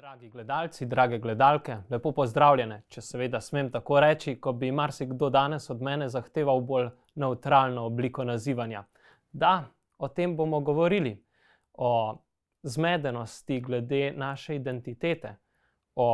Dragi 0.00 0.28
gledalci, 0.28 0.86
drage 0.86 1.18
gledalke, 1.18 1.74
lepo 1.90 2.12
pozdravljene, 2.16 2.78
če 2.88 3.02
seveda 3.04 3.36
smem 3.44 3.66
tako 3.68 3.98
reči, 4.00 4.32
ko 4.40 4.54
bi 4.56 4.70
marsikdo 4.72 5.28
danes 5.28 5.66
od 5.70 5.82
mene 5.84 6.06
zahteval 6.08 6.62
bolj 6.64 6.86
neutralno 7.20 7.82
obliko 7.84 8.24
nazivanja. 8.24 8.80
Da, 9.32 9.50
o 9.98 10.08
tem 10.08 10.36
bomo 10.36 10.60
govorili, 10.60 11.12
o 11.74 11.90
zmedenosti 12.62 13.60
glede 13.60 14.14
naše 14.16 14.56
identitete, 14.56 15.34
o 15.94 16.08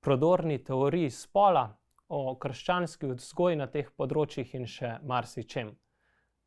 prodorni 0.00 0.58
teoriji 0.64 1.10
spola, 1.10 1.68
o 2.08 2.34
krščanski 2.34 3.12
vzgoji 3.12 3.60
na 3.62 3.70
teh 3.70 3.94
področjih 3.94 4.58
in 4.58 4.66
še 4.66 4.96
marsičem. 5.06 5.70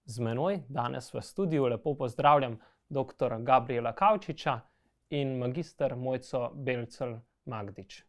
Z 0.04 0.20
menoj 0.20 0.66
danes 0.68 1.14
v 1.16 1.24
studiu 1.24 1.72
lepo 1.72 1.96
pozdravljam 1.96 2.60
dr. 2.92 3.40
Gabriela 3.40 3.96
Kavčiča 3.96 4.60
in 5.10 5.38
magistr 5.38 5.96
Mojco 5.96 6.52
Belcel 6.56 7.20
Magdič. 7.46 8.04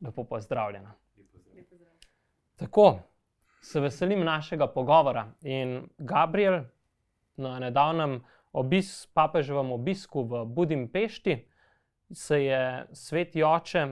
Lepo 0.00 0.24
pozdravljena. 0.24 0.94
Tako, 2.56 2.98
se 3.60 3.80
veselim 3.80 4.24
našega 4.24 4.66
pogovora. 4.66 5.26
In 5.42 5.88
Gabriel, 5.98 6.64
na 7.36 7.58
nedavnem 7.58 8.20
obis, 8.52 9.06
papeževem 9.06 9.72
obisku 9.72 10.22
v 10.22 10.44
Budimpešti, 10.44 11.48
se 12.12 12.44
je 12.44 12.86
sveti 12.92 13.42
oče 13.42 13.88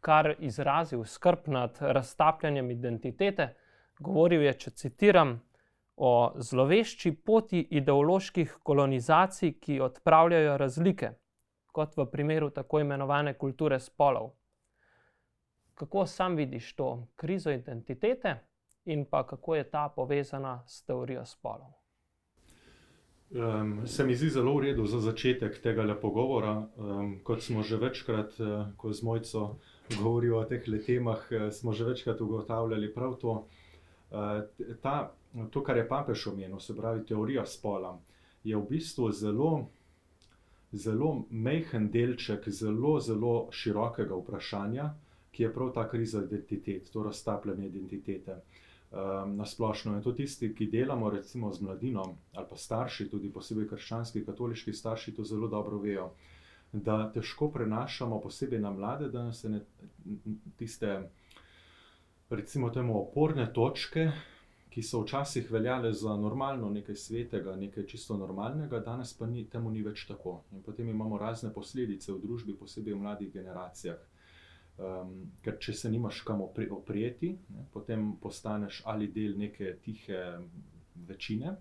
kar 0.00 0.34
izrazil 0.38 1.04
skrb 1.04 1.48
nad 1.48 1.78
raztapljanjem 1.80 2.70
identitete. 2.70 3.54
Govoril 3.98 4.42
je, 4.42 4.52
če 4.52 4.70
citiram, 4.70 5.38
o 5.96 6.32
zlovešči 6.36 7.12
poti 7.24 7.60
ideoloških 7.78 8.56
kolonizacij, 8.62 9.52
ki 9.62 9.80
odpravljajo 9.80 10.56
razlike, 10.58 11.10
kot 11.74 11.96
v 11.96 12.06
primeru 12.06 12.50
tako 12.54 12.80
imenovane 12.80 13.34
kulture 13.34 13.80
spolov. 13.80 14.30
Kako 15.74 16.06
sam 16.06 16.36
vidiš 16.36 16.74
to 16.76 17.06
krizo 17.16 17.50
identitete 17.50 18.36
in 18.84 19.04
pa 19.10 19.26
kako 19.26 19.54
je 19.54 19.70
ta 19.70 19.88
povezana 19.96 20.62
s 20.66 20.84
teorijo 20.84 21.24
spolov? 21.26 21.72
Um, 23.30 23.86
se 23.86 24.04
mi 24.04 24.14
zdi 24.14 24.30
zelo 24.30 24.54
v 24.54 24.60
redu 24.60 24.86
za 24.86 25.00
začetek 25.00 25.58
tega 25.58 25.96
pogovora. 25.98 26.68
Um, 26.76 27.18
kot 27.24 27.42
smo 27.42 27.62
že 27.62 27.76
večkrat, 27.76 28.38
uh, 28.38 28.70
ko 28.76 28.92
z 28.92 29.02
Mojco 29.02 29.56
govorimo 29.98 30.36
o 30.36 30.44
teh 30.44 30.62
temah, 30.86 31.18
uh, 31.30 31.50
smo 31.50 31.72
že 31.72 31.84
večkrat 31.84 32.20
ugotavljali 32.20 32.94
prav 32.94 33.18
to. 33.18 33.48
Uh, 34.10 34.46
ta, 34.82 35.10
to, 35.50 35.62
kar 35.62 35.76
je 35.76 35.88
papež 35.88 36.26
omenil, 36.26 36.60
se 36.60 36.76
pravi 36.76 37.02
teorija 37.06 37.46
spola, 37.46 37.98
je 38.44 38.56
v 38.56 38.62
bistvu 38.70 39.10
zelo, 39.10 39.66
zelo 40.74 41.24
mehen 41.30 41.90
delček 41.90 42.48
zelo, 42.48 42.98
zelo 43.00 43.48
širokega 43.52 44.16
vprašanja, 44.16 44.90
ki 45.34 45.42
je 45.42 45.52
prav 45.54 45.72
ta 45.74 45.88
kriza 45.90 46.22
identitet, 46.24 46.90
to 46.92 47.02
raztapljanje 47.02 47.66
identitete. 47.66 48.38
Um, 48.94 49.36
na 49.36 49.46
splošno 49.46 49.96
je 49.96 50.02
to 50.02 50.12
tisti, 50.12 50.52
ki 50.54 50.66
delamo 50.70 51.10
recimo 51.10 51.52
z 51.52 51.62
mladino 51.62 52.04
ali 52.32 52.46
pa 52.50 52.56
starši, 52.56 53.08
tudi 53.10 53.32
posebej 53.32 53.66
krščanski, 53.68 54.24
katoliški 54.24 54.72
starši, 54.72 55.14
to 55.14 55.24
zelo 55.24 55.48
dobro 55.48 55.78
vejo, 55.82 56.12
da 56.72 57.10
težko 57.12 57.48
prenašamo 57.50 58.20
posebej 58.20 58.60
na 58.60 58.70
mlade, 58.70 59.08
da 59.08 59.32
se 59.32 59.48
ne 59.48 59.60
tiste, 60.58 61.00
recimo, 62.30 62.70
temu 62.70 63.00
oporne 63.00 63.48
točke, 63.52 64.10
ki 64.74 64.82
so 64.82 65.04
včasih 65.04 65.50
veljale 65.52 65.92
za 65.92 66.16
normalno, 66.16 66.66
nekaj 66.70 66.96
svetega, 66.98 67.52
nekaj 67.56 67.86
čisto 67.86 68.16
normalnega, 68.18 68.80
danes 68.82 69.12
pa 69.14 69.26
ni, 69.26 69.44
temu 69.50 69.70
ni 69.70 69.84
več 69.86 70.02
tako. 70.08 70.40
In 70.50 70.64
potem 70.66 70.88
imamo 70.90 71.18
razne 71.18 71.52
posledice 71.54 72.10
v 72.10 72.18
družbi, 72.24 72.56
posebej 72.58 72.96
v 72.96 73.02
mladih 73.04 73.30
generacijah. 73.32 74.00
Um, 74.74 75.12
ker 75.44 75.60
če 75.62 75.72
se 75.78 75.90
nimaš 75.90 76.24
kam 76.26 76.42
oprijeti, 76.42 77.28
ne, 77.54 77.68
potem 77.70 78.16
postaneš 78.18 78.80
ali 78.90 79.06
del 79.14 79.36
neke 79.38 79.76
tihe 79.84 80.18
večine, 81.06 81.52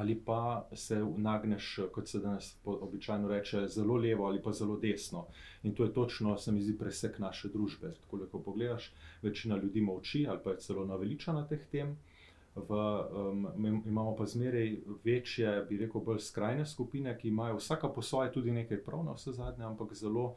ali 0.00 0.16
pa 0.16 0.70
se 0.72 1.02
nagneš, 1.04 1.66
kot 1.92 2.08
se 2.08 2.22
danes 2.24 2.48
običajno 2.64 3.28
reče, 3.28 3.66
zelo 3.68 3.98
levo 4.00 4.24
ali 4.30 4.40
pa 4.42 4.54
zelo 4.56 4.78
desno. 4.80 5.26
In 5.68 5.74
to 5.74 5.84
je 5.84 5.92
točno, 5.92 6.38
se 6.38 6.52
mi 6.52 6.64
zdi, 6.64 6.78
presek 6.78 7.18
naše 7.18 7.52
družbe. 7.52 7.92
Tako, 8.00 8.22
ko 8.32 8.40
pogledaš, 8.40 8.88
večina 9.22 9.60
ljudi 9.60 9.84
molči 9.84 10.24
ali 10.28 10.40
pa 10.44 10.56
je 10.56 10.64
celo 10.64 10.86
naveličana 10.88 11.44
teh 11.52 11.68
tem 11.68 11.92
v, 12.54 12.70
um, 12.70 13.82
imamo 13.86 14.16
pa 14.16 14.26
zmeraj 14.26 14.76
večje, 15.04 15.66
bi 15.68 15.78
rekel, 15.78 16.00
bolj 16.00 16.20
skrajne 16.20 16.66
skupine, 16.66 17.14
ki 17.18 17.28
imajo 17.28 17.56
vsaka 17.56 17.88
po 17.88 18.02
svoje 18.02 18.32
tudi 18.32 18.52
nekaj 18.52 18.82
prav, 18.84 19.04
na 19.04 19.12
vse 19.12 19.32
zadnje, 19.32 19.64
ampak 19.64 19.94
zelo 19.94 20.34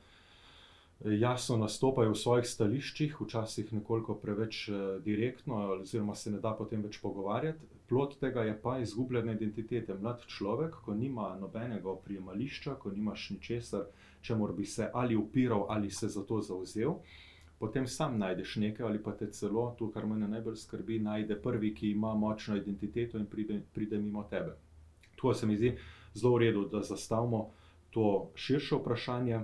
eh, 1.03 1.17
jasno 1.19 1.57
nastopajo 1.57 2.13
v 2.13 2.15
svojih 2.15 2.47
stališčih, 2.47 3.19
včasih 3.21 3.73
nekoliko 3.73 4.15
preveč 4.15 4.69
uh, 4.69 5.03
direktno, 5.03 5.59
oziroma 5.81 6.15
se 6.15 6.31
ne 6.31 6.39
da 6.39 6.55
potem 6.55 6.81
več 6.81 7.01
pogovarjati. 7.01 7.67
Plot 7.89 8.15
tega 8.19 8.43
je 8.43 8.55
pa 8.61 8.79
izgubljena 8.79 9.35
identitete. 9.35 9.93
Mlad 9.93 10.23
človek, 10.25 10.79
ko 10.85 10.95
nima 10.95 11.35
nobenega 11.39 11.89
oprijemališča, 11.89 12.79
ko 12.79 12.91
nimaš 12.91 13.29
ničesar, 13.29 13.85
čemu 14.21 14.47
bi 14.53 14.65
se 14.65 14.89
ali 14.93 15.15
upiral 15.15 15.65
ali 15.69 15.91
se 15.91 16.07
za 16.07 16.23
to 16.23 16.41
zauzel 16.41 16.95
potem 17.59 17.87
sam 17.87 18.17
najdeš 18.19 18.55
nekaj, 18.55 18.85
ali 18.85 19.03
pa 19.03 19.11
te 19.11 19.31
celo, 19.31 19.75
to, 19.79 19.89
kar 19.91 20.05
me 20.05 20.27
najbolj 20.27 20.55
skrbi, 20.55 20.99
najde 20.99 21.35
prvi, 21.41 21.73
ki 21.75 21.91
ima 21.91 22.13
močno 22.13 22.57
identiteto 22.57 23.17
in 23.17 23.25
pride, 23.25 23.61
pride 23.73 23.97
mimo 23.97 24.23
tebe. 24.29 24.55
To 25.15 25.33
se 25.33 25.47
mi 25.47 25.57
zdi 25.57 25.77
zelo 26.13 26.35
v 26.35 26.39
redu, 26.39 26.65
da 26.71 26.81
zastavimo 26.81 27.49
to 27.91 28.31
širše 28.35 28.75
vprašanje. 28.75 29.39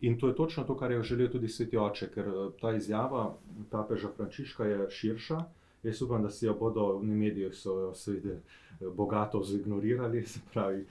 In 0.00 0.18
to 0.20 0.28
je 0.28 0.36
točno 0.36 0.64
to, 0.64 0.76
kar 0.76 0.90
je 0.92 1.02
želel 1.02 1.28
tudi 1.32 1.48
sveti 1.48 1.76
oče, 1.76 2.10
ker 2.14 2.26
ta 2.60 2.74
izjava 2.76 3.34
papeža 3.70 4.08
Frančiška 4.16 4.64
je 4.64 4.90
širša. 4.90 5.40
Jaz 5.82 6.02
upam, 6.02 6.22
da 6.22 6.30
si 6.30 6.46
jo 6.46 6.54
bodo 6.54 6.98
v 6.98 7.04
medijih 7.04 7.54
seveda 7.94 8.34
eh, 8.34 8.40
bogato 8.96 9.42
zignorirali, 9.42 10.24
pravi, 10.52 10.84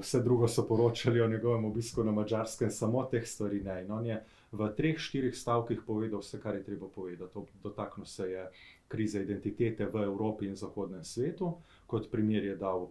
vse 0.00 0.22
drugo 0.22 0.48
so 0.48 0.66
poročali 0.68 1.20
o 1.20 1.28
njegovem 1.28 1.64
obisku 1.64 2.04
na 2.04 2.12
Mačarskem, 2.12 2.70
samo 2.70 3.04
teh 3.04 3.26
stvari 3.26 3.60
ne. 3.60 3.82
In 3.84 3.92
on 3.92 4.06
je 4.06 4.24
v 4.52 4.68
treh, 4.74 4.98
štirih 4.98 5.34
stavkih 5.36 5.82
povedal 5.86 6.20
vse, 6.20 6.40
kar 6.42 6.54
je 6.54 6.64
treba 6.64 6.88
povedati. 6.88 7.38
Dotaknil 7.62 8.06
se 8.06 8.30
je 8.30 8.50
krize 8.88 9.22
identitete 9.22 9.86
v 9.86 10.02
Evropi 10.04 10.46
in 10.46 10.56
zahodnem 10.56 11.04
svetu, 11.04 11.54
kot 11.86 12.10
primer 12.10 12.44
je 12.44 12.56
dal 12.56 12.82
uh, 12.82 12.90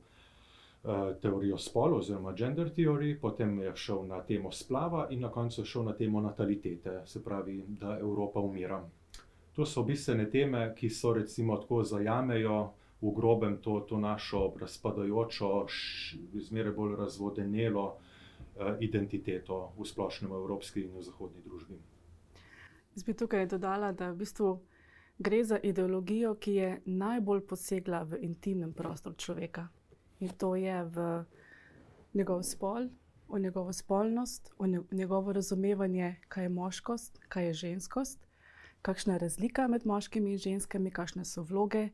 teorijo 1.21 1.57
spola 1.57 1.97
oziroma 1.97 2.33
gender 2.33 2.71
theory, 2.71 3.19
potem 3.19 3.59
je 3.59 3.75
šel 3.75 4.07
na 4.07 4.21
temo 4.23 4.51
splava 4.51 5.07
in 5.11 5.19
na 5.19 5.31
koncu 5.31 5.65
šel 5.65 5.83
na 5.83 5.93
temo 5.93 6.21
natalitete, 6.21 7.01
se 7.05 7.23
pravi, 7.23 7.63
da 7.67 7.99
Evropa 7.99 8.39
umira. 8.39 8.83
To 9.55 9.65
so 9.65 9.83
bistvene 9.83 10.29
teme, 10.29 10.73
ki 10.75 10.89
so 10.89 11.13
recimo 11.13 11.57
tako 11.57 11.83
zajamejo. 11.83 12.73
V 12.99 13.13
grobem 13.15 13.61
to, 13.63 13.79
to 13.87 13.95
našo 13.97 14.51
razpadajočo, 14.59 15.67
zmeraj 16.35 16.73
bolj 16.75 16.97
razvodenelo 16.99 17.85
uh, 17.85 17.93
Eh, 17.93 18.08
identiteto 18.79 19.73
v 19.77 19.85
splošnem 19.85 20.31
evropski 20.31 20.83
in 20.87 20.97
v 20.97 21.03
zahodni 21.03 21.41
družbi. 21.45 21.79
Jaz 22.95 23.03
bi 23.03 23.13
tukaj 23.13 23.47
dodala, 23.47 23.91
da 23.91 24.11
v 24.11 24.19
bistvu 24.23 24.59
gre 25.19 25.43
za 25.43 25.59
ideologijo, 25.63 26.35
ki 26.35 26.53
je 26.53 26.69
najbolj 26.85 27.45
posegla 27.47 28.03
v 28.03 28.23
intimnem 28.23 28.73
prostoru 28.73 29.15
človeka. 29.15 29.67
In 30.19 30.29
to 30.35 30.55
je 30.55 30.83
v 30.83 31.25
njegov 32.13 32.43
spol, 32.43 32.89
v 33.29 33.39
njegovo 33.39 33.73
spolnost, 33.73 34.51
v 34.59 34.83
njegovo 34.91 35.33
razumevanje, 35.33 36.15
kaj 36.27 36.43
je 36.43 36.49
moškost, 36.49 37.19
kaj 37.29 37.45
je 37.45 37.53
ženskost, 37.53 38.27
kakšna 38.81 39.13
je 39.13 39.19
razlika 39.19 39.67
med 39.67 39.85
moškimi 39.85 40.31
in 40.31 40.37
ženskami, 40.37 40.91
kakšne 40.91 41.25
so 41.25 41.43
vloge, 41.43 41.89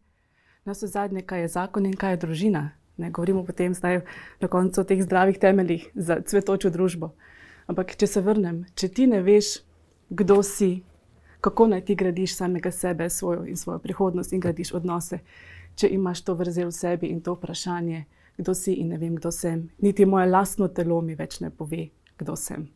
na 0.65 0.73
vse 0.73 0.87
zadnje, 0.87 1.21
kaj 1.21 1.41
je 1.41 1.47
zakon 1.47 1.85
in 1.85 1.93
kaj 1.93 2.13
je 2.13 2.17
družina. 2.17 2.69
Ne 2.97 3.11
govorimo 3.11 3.43
potem 3.43 3.73
zdaj 3.73 4.01
na 4.41 4.47
koncu 4.47 4.81
o 4.81 4.83
teh 4.83 5.03
zdravih 5.03 5.39
temeljih 5.39 5.89
za 5.95 6.21
cvetočo 6.21 6.69
družbo. 6.69 7.11
Ampak, 7.67 7.95
če 7.97 8.07
se 8.07 8.21
vrnem, 8.21 8.63
če 8.75 8.87
ti 8.87 9.07
ne 9.07 9.21
veš, 9.25 9.57
kdo 10.09 10.43
si, 10.43 10.83
kako 11.41 11.67
naj 11.67 11.85
ti 11.85 11.95
gradiš 11.95 12.35
samega 12.37 12.71
sebe, 12.71 13.09
svojo 13.09 13.45
in 13.49 13.57
svojo 13.57 13.79
prihodnost 13.79 14.33
in 14.33 14.39
gradiš 14.39 14.71
odnose, 14.77 15.19
če 15.75 15.89
imaš 15.91 16.21
to 16.23 16.35
vrzel 16.37 16.69
v 16.69 16.77
sebi 16.77 17.09
in 17.11 17.21
to 17.21 17.35
vprašanje, 17.35 18.05
kdo 18.37 18.53
si 18.53 18.77
in 18.79 18.93
ne 18.93 18.99
vem, 19.01 19.15
kdo 19.15 19.31
sem, 19.31 19.69
niti 19.81 20.05
moje 20.05 20.29
lastno 20.29 20.67
telo 20.67 21.01
mi 21.01 21.15
več 21.15 21.39
ne 21.39 21.49
pove, 21.49 21.89
kdo 22.19 22.35
sem. 22.35 22.67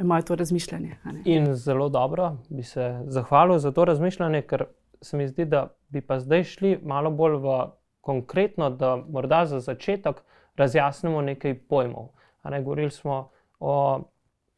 Imajo 0.00 0.22
to 0.22 0.36
razmišljanje. 0.40 0.96
In 1.24 1.54
zelo 1.54 1.88
dobro 1.88 2.36
bi 2.48 2.62
se 2.62 3.04
zahvalil 3.06 3.58
za 3.58 3.72
to 3.72 3.84
razmišljanje, 3.84 4.42
ker 4.42 4.64
se 5.00 5.16
mi 5.16 5.28
zdi, 5.28 5.44
da 5.44 5.68
bi 5.88 6.00
pa 6.00 6.18
zdaj 6.20 6.44
šli 6.44 6.78
malo 6.82 7.10
bolj 7.10 7.36
v 7.42 7.56
konkretno, 8.02 8.70
da 8.70 8.96
morda 8.96 9.44
za 9.46 9.60
začetek 9.60 10.22
razjasnimo 10.56 11.22
nekaj 11.22 11.54
pojmov. 11.68 12.10
Ne, 12.44 12.62
govorili 12.62 12.90
smo 12.90 13.30
o 13.60 13.76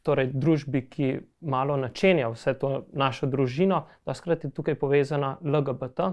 torej, 0.03 0.31
družbi, 0.33 0.85
ki 0.89 1.09
malo 1.41 1.77
načenja 1.77 2.29
vse 2.33 2.55
to 2.59 2.71
našo 2.93 3.27
družino, 3.27 3.85
da 4.07 4.15
skrati 4.15 4.51
tukaj 4.51 4.75
povezana 4.81 5.37
LGBT, 5.45 6.11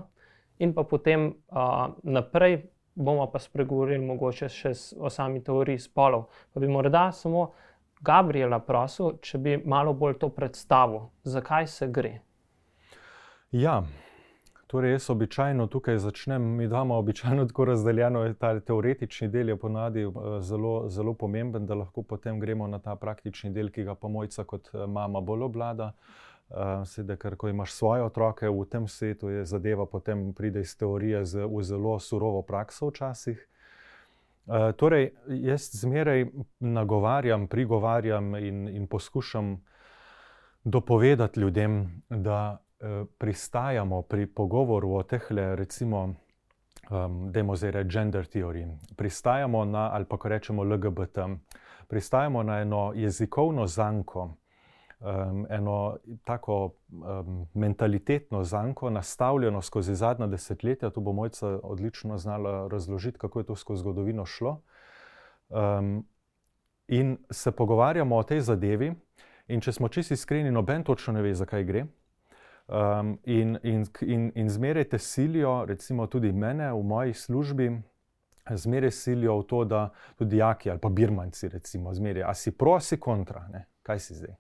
in 0.60 0.74
pa 0.74 0.84
potem 0.84 1.32
a, 1.50 1.90
naprej 2.04 2.62
bomo 2.96 3.26
pa 3.32 3.40
spregovorili 3.40 4.04
mogoče 4.06 4.50
še 4.52 4.74
o 5.00 5.10
sami 5.10 5.44
teoriji 5.44 5.80
spolov. 5.80 6.28
Pa 6.54 6.60
bi 6.60 6.68
morda 6.68 7.10
samo 7.16 7.52
Gabriela 8.02 8.60
prosil, 8.60 9.18
če 9.22 9.38
bi 9.38 9.58
malo 9.66 9.94
bolj 9.94 10.20
to 10.20 10.30
predstavil, 10.30 11.10
zakaj 11.24 11.68
se 11.68 11.88
gre. 11.88 12.14
Ja, 13.52 13.82
torej 14.72 14.92
jaz 14.92 15.10
običajno 15.10 15.68
tukaj 15.68 15.98
začnem. 15.98 16.42
Mi 16.42 16.64
imamo 16.64 16.96
običajno 16.96 17.46
tako 17.46 17.66
razdeljeno, 17.66 18.34
ta 18.34 18.60
teoretični 18.60 19.28
del 19.28 19.50
je 19.50 19.58
ponadi 19.58 20.06
zelo, 20.40 20.90
zelo 20.90 21.14
pomemben, 21.14 21.66
da 21.66 21.76
lahko 21.76 22.04
potem 22.04 22.40
gremo 22.40 22.68
na 22.68 22.80
ta 22.80 22.96
praktični 22.96 23.52
del, 23.52 23.72
ki 23.72 23.84
ga 23.84 23.96
pa 23.96 24.08
mojca 24.08 24.44
kot 24.48 24.70
mama 24.88 25.20
bolj 25.22 25.44
obvlada. 25.50 25.92
Uh, 26.50 26.86
Sedaj, 26.88 27.18
ker 27.20 27.36
ko 27.36 27.48
imaš 27.52 27.74
svoje 27.76 28.04
otroke 28.04 28.48
v 28.48 28.64
tem 28.72 28.88
svetu, 28.88 29.30
je 29.30 29.46
zadeva 29.46 29.86
potem 29.86 30.34
pride 30.34 30.64
iz 30.64 30.76
teorije 30.78 31.26
z, 31.26 31.46
v 31.48 31.64
zelo 31.64 32.00
surovo 32.00 32.42
prakso 32.42 32.88
včasih. 32.92 33.44
Uh, 34.46 34.72
torej, 34.76 35.12
jaz 35.28 35.70
zmeraj 35.84 36.30
nagovarjam, 36.60 37.48
prigovarjam 37.48 38.36
in, 38.36 38.68
in 38.68 38.88
poskušam 38.88 39.58
dopovedati 40.64 41.40
ljudem, 41.40 42.04
da 42.10 42.60
pristajamo 43.18 44.02
pri 44.02 44.26
pogovoru 44.26 44.94
o 44.94 45.04
teh, 45.04 45.28
recimo, 45.30 46.16
um, 46.90 47.32
demo 47.32 47.56
zdaj 47.56 47.72
reči 47.72 47.90
gender 47.90 48.26
teoriji, 48.26 48.68
pristajamo 48.96 49.66
na, 49.66 49.90
ali 49.94 50.06
pa 50.06 50.18
ko 50.18 50.30
rečemo 50.30 50.64
LGBT, 50.64 51.20
pristajamo 51.88 52.44
na 52.44 52.60
eno 52.62 52.92
jezikovno 52.96 53.68
zanko, 53.68 54.34
um, 55.00 55.46
eno 55.50 55.98
tako 56.24 56.72
um, 56.90 57.48
mentalitetno 57.54 58.44
zanko, 58.44 58.90
nastavljeno 58.90 59.62
skozi 59.62 59.96
zadnja 59.96 60.28
desetletja. 60.28 60.90
Tu 60.90 61.02
bo 61.02 61.14
mojca 61.14 61.60
odlično 61.64 62.18
znala 62.18 62.68
razložiti, 62.68 63.20
kako 63.20 63.40
je 63.40 63.46
to 63.46 63.56
skozi 63.56 63.80
zgodovino 63.80 64.26
šlo. 64.26 64.62
Um, 65.50 66.06
in 66.88 67.18
se 67.30 67.52
pogovarjamo 67.52 68.16
o 68.18 68.24
tej 68.24 68.42
zadevi, 68.42 68.94
in 69.48 69.62
če 69.62 69.72
smo 69.72 69.88
čisto 69.88 70.14
iskreni, 70.14 70.52
noben 70.52 70.84
točno 70.84 71.14
ne 71.14 71.22
ve, 71.22 71.34
zakaj 71.34 71.64
gre. 71.64 71.86
Um, 72.72 73.18
in, 73.24 73.58
in, 73.64 73.86
in, 74.02 74.32
in 74.36 74.50
zmeraj 74.50 74.84
te 74.84 74.98
silijo, 74.98 75.66
recimo 75.68 76.06
tudi 76.08 76.32
mene 76.32 76.70
v 76.72 76.84
moji 76.84 77.14
službi, 77.14 77.66
zmeraj 78.48 78.92
silijo 78.92 79.36
v 79.42 79.44
to, 79.48 79.64
da 79.66 79.90
tudi 80.16 80.38
jaki 80.38 80.72
ali 80.72 80.80
pa 80.80 80.90
birmanci, 80.90 81.50
recimo, 81.50 81.94
zmeraj, 81.94 82.24
a 82.24 82.34
si 82.34 82.52
pro, 82.52 82.80
si 82.80 83.00
kontra, 83.00 83.44
ne? 83.52 83.66
kaj 83.84 84.00
si 84.00 84.16
zdaj. 84.16 84.36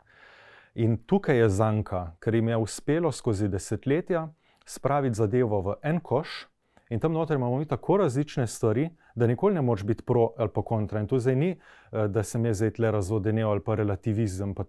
In 0.79 0.95
tukaj 1.03 1.37
je 1.37 1.49
zanka, 1.49 2.05
ker 2.23 2.35
jim 2.35 2.47
je 2.47 2.57
uspelo 2.57 3.11
skozi 3.11 3.49
desetletja 3.51 4.29
spraviti 4.65 5.19
zadevo 5.19 5.61
v 5.61 5.75
en 5.83 5.99
koš, 5.99 6.47
in 6.91 6.99
tam 6.99 7.13
noter 7.15 7.37
imamo 7.39 7.57
mi 7.57 7.65
tako 7.65 7.97
različne 7.97 8.47
stvari, 8.47 8.89
da 9.15 9.27
nikoli 9.27 9.55
ne 9.55 9.61
moreš 9.61 9.83
biti 9.83 10.03
pro 10.03 10.29
ali 10.37 10.49
pa 10.53 10.61
kontra. 10.61 10.99
In 10.99 11.07
to 11.07 11.19
zdaj 11.19 11.35
ni, 11.35 11.49
eh, 11.51 12.07
da 12.07 12.23
sem 12.23 12.45
jaz 12.45 12.57
zdaj 12.57 12.73
tle 12.77 12.91
razvodenil 12.91 13.49
ali 13.49 13.63
pa 13.63 13.75
relativizem. 13.75 14.53
Pa 14.55 14.65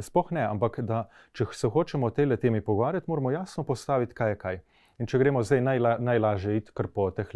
Sploh 0.00 0.32
ne, 0.32 0.46
ampak 0.46 0.80
da 0.80 1.08
če 1.32 1.46
se 1.52 1.68
hočemo 1.68 2.06
o 2.06 2.10
tej 2.10 2.36
temi 2.36 2.60
pogovarjati, 2.60 3.10
moramo 3.10 3.30
jasno 3.30 3.64
postaviti, 3.64 4.14
kaj 4.14 4.30
je 4.30 4.38
kaj. 4.38 4.60
In 4.98 5.06
če 5.06 5.18
gremo 5.20 5.42
zdaj 5.44 5.60
najla, 5.60 5.96
najlažje 6.00 6.56
iti 6.56 6.72
kar 6.74 6.86
po 6.88 7.10
teh 7.12 7.28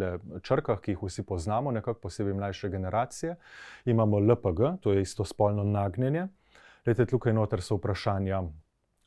črkah, 0.43 0.81
ki 0.81 0.95
jih 0.95 1.03
vsi 1.03 1.23
poznamo, 1.29 1.71
nekako 1.71 2.01
posebej 2.01 2.35
mlajše 2.35 2.71
generacije, 2.73 3.37
imamo 3.85 4.19
LPG, 4.19 4.81
to 4.81 4.93
je 4.93 5.03
isto 5.03 5.25
spolno 5.25 5.65
nagnjenje. 5.65 6.29
Lete, 6.87 7.05
tukaj 7.07 7.37
noter 7.37 7.61
so 7.61 7.77
vprašanja 7.77 8.41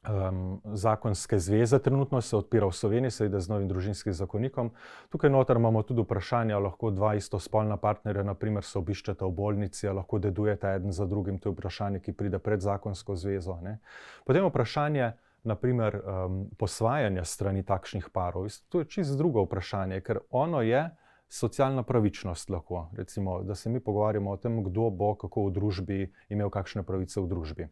um, 0.09 0.61
zakonske 0.73 1.39
zveze, 1.39 1.79
trenutno 1.79 2.21
se 2.21 2.38
odpira 2.38 2.67
v 2.67 2.71
Sloveniji, 2.71 3.11
seveda 3.11 3.39
z 3.39 3.50
novim 3.50 3.67
družinskim 3.67 4.13
zakonikom. 4.13 4.71
Tukaj 5.09 5.29
noter 5.29 5.57
imamo 5.57 5.83
tudi 5.83 6.01
vprašanja, 6.01 6.59
lahko 6.59 6.91
dva 6.91 7.15
istospolna 7.15 7.77
partnerja, 7.77 8.23
naprimer, 8.23 8.63
se 8.63 8.79
obiščeta 8.79 9.25
v 9.25 9.31
bolnici, 9.31 9.88
lahko 9.88 10.19
dedujeta 10.19 10.73
eden 10.75 10.91
za 10.91 11.05
drugim, 11.05 11.39
to 11.39 11.50
je 11.50 11.53
vprašanje, 11.53 12.00
ki 12.00 12.13
pride 12.13 12.39
pred 12.39 12.61
zakonsko 12.61 13.15
zvezo. 13.15 13.59
Ne. 13.61 13.79
Potem 14.25 14.45
vprašanje. 14.47 15.13
Naprimer, 15.44 15.97
um, 16.07 16.35
posvajanja 16.55 17.25
strani 17.27 17.65
takšnih 17.67 18.05
parov. 18.15 18.47
To 18.71 18.79
je 18.79 18.88
čisto 18.88 19.17
drugo 19.19 19.41
vprašanje, 19.44 19.97
ker 20.00 20.21
ono 20.31 20.61
je 20.63 20.85
socialna 21.27 21.83
pravičnost. 21.83 22.50
Lahko, 22.50 22.88
recimo, 22.95 23.41
da 23.44 23.55
se 23.55 23.69
mi 23.69 23.79
pogovarjamo 23.83 24.31
o 24.31 24.38
tem, 24.38 24.63
kdo 24.63 24.88
bo 24.89 25.15
kako 25.19 25.50
v 25.50 25.51
družbi 25.51 26.00
imel 26.29 26.50
kakšne 26.50 26.83
pravice 26.88 27.19
v 27.19 27.27
družbi. 27.27 27.67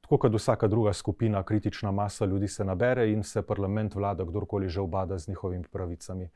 Tako 0.00 0.18
kot 0.18 0.34
vsaka 0.34 0.68
druga 0.68 0.92
skupina, 0.92 1.42
kritična 1.42 1.90
masa 1.90 2.24
ljudi 2.24 2.48
se 2.48 2.64
nabere 2.64 3.10
in 3.12 3.22
se 3.22 3.42
parlament, 3.42 3.94
vlada, 3.94 4.24
kdorkoli 4.24 4.68
že 4.68 4.80
obada 4.80 5.18
z 5.18 5.28
njihovimi 5.28 5.64
pravicami. 5.72 6.30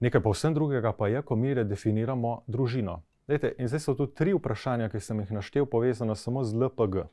Nekaj 0.00 0.20
povsem 0.20 0.54
drugega 0.54 0.92
pa 0.92 1.08
je, 1.08 1.22
ko 1.22 1.36
mi 1.36 1.54
redefiniramo 1.54 2.42
družino. 2.46 3.02
Dejte, 3.28 3.54
in 3.58 3.68
zdaj 3.68 3.80
so 3.80 3.94
tu 3.94 4.06
tri 4.06 4.32
vprašanja, 4.34 4.88
ki 4.88 5.00
sem 5.00 5.20
jih 5.20 5.32
naštel, 5.32 5.66
povezana 5.66 6.14
samo 6.14 6.44
z 6.44 6.56
LPG, 6.56 7.04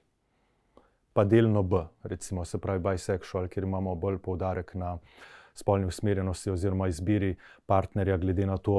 pa 1.14 1.24
delno 1.24 1.64
B, 1.64 1.84
recimo, 2.04 2.46
se 2.46 2.58
pravi 2.58 2.80
bisexual, 2.80 3.48
kjer 3.48 3.68
imamo 3.68 3.96
bolj 3.96 4.18
poudarek 4.18 4.74
na 4.76 4.98
spolni 5.54 5.86
usmerjenosti 5.86 6.52
oziroma 6.52 6.88
izbiri 6.88 7.36
partnerja, 7.66 8.18
glede 8.18 8.46
na 8.46 8.58
to, 8.58 8.78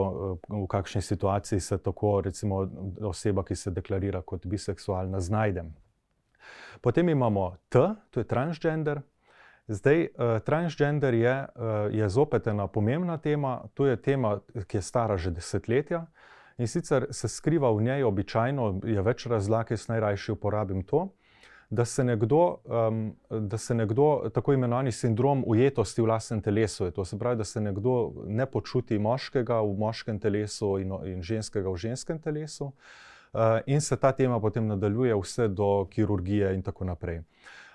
eh, 0.50 0.55
v 0.62 0.67
kakšni 0.67 1.03
situaciji 1.03 1.61
se 1.61 1.79
tako 1.79 2.21
recimo, 2.21 2.69
oseba, 3.00 3.44
ki 3.44 3.56
se 3.56 3.71
deklarira 3.71 4.23
kot 4.23 4.47
biseksualna, 4.47 5.21
znajde. 5.21 5.64
Potem 6.81 7.09
imamo 7.09 7.56
T, 7.69 7.79
to 8.11 8.21
je 8.21 8.25
transgender. 8.25 9.00
Zdaj, 9.69 10.03
uh, 10.03 10.39
transgender 10.45 11.15
je, 11.15 11.35
uh, 11.55 11.95
je 11.95 12.09
zopet 12.09 12.47
ena 12.47 12.67
pomembna 12.67 13.19
tema, 13.19 13.62
to 13.75 13.87
je 13.87 13.97
tema, 13.97 14.39
ki 14.67 14.77
je 14.77 14.83
stara 14.83 15.17
že 15.17 15.31
desetletja. 15.31 16.06
In 16.59 16.67
sicer 16.67 17.06
se 17.11 17.29
skriva 17.29 17.71
v 17.71 17.83
njej 17.83 18.05
običajno, 18.05 18.81
je 18.85 19.03
več 19.03 19.27
razlag, 19.27 19.71
jaz 19.71 19.89
najrajši 19.89 20.33
uporabim 20.33 20.83
to 20.83 21.09
da 21.71 21.85
se 21.85 22.05
nekdo, 22.05 22.56
um, 22.65 23.17
da 23.29 23.59
se 23.59 23.75
nekdo 23.75 24.31
tako 24.35 24.53
imenovani 24.53 24.93
sindrom 24.93 25.45
ujetosti 25.47 26.03
v 26.03 26.06
lastnem 26.06 26.41
telesu, 26.43 26.91
to. 26.91 27.05
Se 27.05 27.19
pravi, 27.19 27.37
da 27.37 27.45
se 27.45 27.61
nekdo 27.61 28.12
ne 28.27 28.47
počuti 28.47 28.99
moškega 28.99 29.61
v 29.61 29.75
moškem 29.79 30.19
telesu 30.19 30.79
in, 30.79 30.93
in 31.05 31.23
ženskega 31.23 31.69
v 31.69 31.77
ženskem 31.77 32.19
telesu, 32.19 32.65
uh, 32.65 32.73
in 33.67 33.81
se 33.81 33.97
ta 33.97 34.13
tema 34.13 34.41
potem 34.41 34.67
nadaljuje 34.67 35.17
vse 35.17 35.49
do 35.49 35.87
kirurgije 35.91 36.55
in 36.55 36.63
tako 36.63 36.85
naprej. 36.85 37.23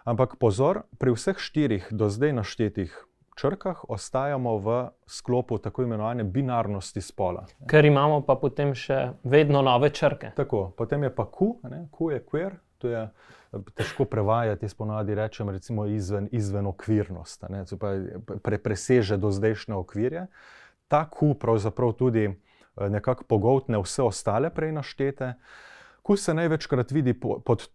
Ampak 0.03 0.35
pozor, 0.35 0.83
pri 0.99 1.13
vseh 1.15 1.39
štirih 1.39 1.87
do 1.91 2.09
zdaj 2.09 2.33
naštetih 2.33 2.91
črkah 3.35 3.89
ostajamo 3.89 4.57
v 4.57 4.89
sklopu 5.07 5.57
tako 5.57 5.83
imenovane 5.83 6.23
binarnosti 6.23 7.01
spola. 7.01 7.45
Ker 7.67 7.85
imamo 7.85 8.21
pa 8.21 8.35
potem 8.35 8.73
še 8.75 9.13
vedno 9.23 9.61
nove 9.61 9.89
črke. 9.89 10.33
Tako, 10.35 10.73
potem 10.77 11.03
je 11.03 11.15
pa 11.15 11.25
Q, 11.25 11.55
ne? 11.69 11.87
Q 11.91 12.11
je 12.11 12.19
queer, 12.19 12.59
to 12.77 12.91
je 12.91 13.07
težko 13.77 14.05
prevajati, 14.05 14.65
jaz 14.65 14.73
ponavadi 14.73 15.15
rečem, 15.15 15.49
recimo 15.49 15.85
izven, 15.85 16.27
izven 16.31 16.67
okvirnost, 16.67 17.45
pre, 18.43 18.57
preseže 18.57 19.17
do 19.17 19.31
zdajšnje 19.31 19.75
okvirje. 19.75 20.27
Ta 20.87 21.05
Q 21.09 21.33
pravzaprav 21.39 21.93
tudi 21.97 22.27
eh, 22.27 22.52
nekako 22.75 23.23
pogoltne 23.23 23.79
vse 23.81 24.03
ostale 24.03 24.49
prej 24.49 24.71
naštete. 24.71 25.33
Q 26.03 26.17
se 26.17 26.33
največkrat 26.33 26.91
vidi 26.91 27.13
pod, 27.13 27.43
pod, 27.45 27.69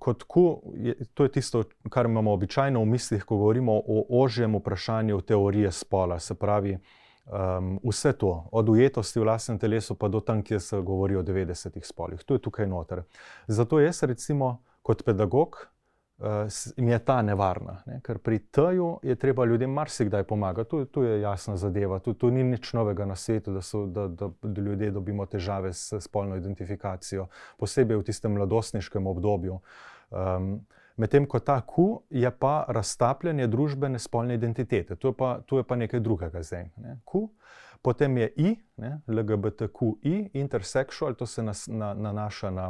kot 0.00 0.24
Q, 0.28 0.40
je, 0.76 0.94
to 1.14 1.24
je 1.24 1.32
tisto, 1.32 1.62
kar 1.90 2.06
imamo 2.06 2.32
običajno 2.32 2.80
v 2.82 2.86
mislih, 2.86 3.24
ko 3.24 3.36
govorimo 3.36 3.72
o 3.72 4.04
ožjem 4.22 4.56
vprašanju 4.56 5.20
teorije 5.20 5.72
spola. 5.72 6.18
Se 6.20 6.34
pravi, 6.34 6.76
um, 6.76 7.78
vse 7.84 8.12
to, 8.12 8.48
od 8.52 8.68
ujetosti 8.68 9.20
v 9.20 9.24
lastnem 9.24 9.58
telesu 9.58 9.94
pa 9.94 10.08
do 10.08 10.20
tam, 10.20 10.42
kjer 10.42 10.60
se 10.60 10.80
govori 10.80 11.16
o 11.16 11.22
90-ih 11.22 11.86
spolih. 11.86 12.24
To 12.24 12.34
je 12.34 12.42
tukaj 12.44 12.66
noter. 12.66 13.02
Zato 13.46 13.80
jaz 13.80 14.02
recimo 14.02 14.58
kot 14.82 15.04
pedagog, 15.04 15.71
uh, 16.22 16.88
je 16.90 16.98
ta 16.98 17.22
nevarna. 17.22 17.82
Ne? 17.86 18.00
Ker 18.04 18.18
pri 18.18 18.38
teju 18.38 18.98
je 19.02 19.14
treba 19.14 19.44
ljudem 19.44 19.70
marsikdaj 19.70 20.24
pomagati, 20.24 20.70
tu, 20.70 20.84
tu 20.84 21.02
je 21.02 21.20
jasna 21.20 21.56
zadeva, 21.56 21.98
tu, 21.98 22.14
tu 22.14 22.30
ni 22.30 22.44
nič 22.44 22.72
novega 22.72 23.06
na 23.06 23.16
svetu, 23.16 23.52
da, 23.52 23.62
so, 23.62 23.86
da, 23.86 24.08
da, 24.08 24.30
da 24.42 24.62
ljudje 24.62 24.90
dobimo 24.90 25.26
težave 25.26 25.72
s 25.72 26.00
spolno 26.00 26.36
identifikacijo, 26.36 27.26
posebej 27.58 27.96
v 27.96 28.06
tistem 28.06 28.38
mladostniškem 28.38 29.06
obdobju. 29.06 29.60
Um, 30.10 30.60
Medtem 30.96 31.24
ko 31.26 31.40
ta 31.40 31.56
Q 31.64 32.02
je 32.10 32.30
pa 32.30 32.64
raztapljanje 32.68 33.46
družbene 33.48 33.98
spolne 33.98 34.34
identitete, 34.34 34.96
tu 34.96 35.08
je 35.08 35.16
pa, 35.16 35.38
tu 35.46 35.56
je 35.56 35.64
pa 35.64 35.76
nekaj 35.76 36.00
drugega 36.00 36.42
zdaj. 36.42 36.68
Ne? 36.76 36.98
Q. 37.08 37.28
Potem 37.82 38.16
je 38.18 38.32
I, 38.36 38.56
ne? 38.76 39.00
LGBTQI, 39.06 40.30
intersexual, 40.38 41.14
to 41.14 41.26
se 41.26 41.42
nas, 41.42 41.66
na, 41.66 41.94
nanaša 41.94 42.50
na 42.50 42.68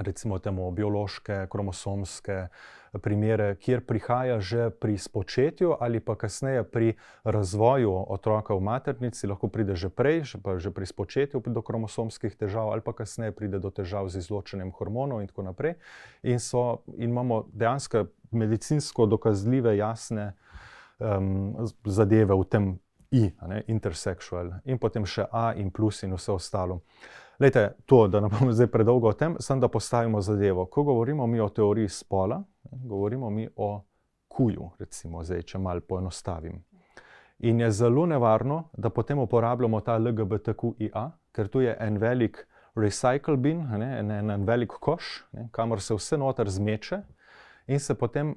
recimo 0.00 0.38
temu 0.38 0.70
biološke, 0.70 1.46
kromosomske 1.50 2.46
primere, 2.98 3.54
kjer 3.54 3.84
prihaja 3.86 4.40
že 4.40 4.70
pri 4.70 4.98
spočetju 4.98 5.76
ali 5.80 6.00
pa 6.00 6.16
kasneje 6.16 6.64
pri 6.64 6.94
razvoju 7.24 7.92
otroka 8.08 8.54
v 8.54 8.60
maternici, 8.60 9.26
lahko 9.26 9.48
pride 9.48 9.76
že 9.76 9.88
prej, 9.88 10.24
že 10.24 10.38
pa 10.42 10.58
že 10.58 10.70
pri 10.70 10.86
spočetju 10.86 11.42
do 11.46 11.62
kromosomskih 11.62 12.36
težav 12.36 12.72
ali 12.72 12.80
pa 12.80 12.92
kasneje 12.92 13.32
pride 13.32 13.58
do 13.58 13.70
težav 13.70 14.08
z 14.08 14.18
izločanjem 14.18 14.72
hormonov 14.72 15.20
in 15.20 15.28
tako 15.28 15.42
naprej. 15.42 15.74
In, 16.22 16.40
so, 16.40 16.82
in 16.96 17.10
imamo 17.10 17.46
dejansko 17.52 18.06
medicinsko 18.30 19.06
dokazljive, 19.06 19.76
jasne 19.76 20.32
um, 20.98 21.68
zadeve 21.84 22.34
v 22.34 22.44
tem 22.44 22.78
I, 23.10 23.30
ne, 23.46 23.64
intersexual 23.66 24.62
in 24.64 24.78
potem 24.78 25.06
še 25.06 25.26
A 25.32 25.52
in 25.58 25.70
plus 25.70 26.02
in 26.02 26.14
vse 26.14 26.32
ostalo. 26.32 26.80
Lejte, 27.40 27.72
to, 27.86 28.08
da 28.08 28.20
ne 28.20 28.28
bomo 28.28 28.52
zdaj 28.52 28.66
predolgo 28.66 29.08
o 29.08 29.12
tem, 29.12 29.36
sem 29.40 29.60
da 29.60 29.68
postavimo 29.68 30.20
zadevo. 30.20 30.66
Ko 30.66 30.82
govorimo 30.82 31.26
mi 31.26 31.40
o 31.40 31.48
teoriji 31.48 31.88
spola, 31.88 32.42
govorimo 32.70 33.30
mi 33.30 33.48
o 33.56 33.84
kuju, 34.28 34.70
recimo, 34.78 35.24
zdaj, 35.24 35.42
če 35.42 35.58
malo 35.58 35.80
poenostavim. 35.80 36.64
In 37.38 37.60
je 37.60 37.70
zelo 37.70 38.04
nevarno, 38.06 38.64
da 38.72 38.90
potem 38.90 39.18
uporabljamo 39.18 39.80
ta 39.80 39.96
LGBTQIA, 39.98 41.10
ker 41.32 41.48
tu 41.48 41.64
je 41.64 41.76
en 41.80 41.96
velik 41.98 42.46
recycle 42.76 43.36
bin, 43.36 43.64
ne, 43.78 43.88
en, 43.98 44.10
en, 44.10 44.30
en 44.30 44.44
velik 44.44 44.76
koš, 44.80 45.24
ne, 45.32 45.48
kamor 45.52 45.80
se 45.80 45.96
vse 45.96 46.20
noter 46.20 46.50
zmeče. 46.50 47.00
In 47.66 47.80
se, 47.80 47.94
potem, 47.94 48.34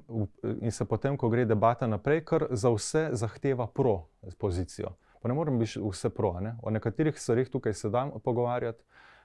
in 0.60 0.72
se 0.72 0.84
potem, 0.84 1.16
ko 1.16 1.28
gre 1.28 1.44
debata 1.44 1.86
naprej, 1.86 2.24
kar 2.24 2.46
za 2.50 2.70
vse 2.72 3.08
zahteva 3.12 3.66
pro 3.66 4.06
pozicijo. 4.38 4.96
Pa 5.20 5.28
ne 5.28 5.34
morem 5.34 5.58
biti 5.58 5.80
vse 5.80 6.10
pro. 6.10 6.34
Ne? 6.40 6.56
O 6.62 6.70
nekaterih 6.70 7.20
stvarih 7.20 7.48
tukaj 7.50 7.72
se 7.72 7.88
da 7.90 8.10
pogovarjati, 8.24 8.84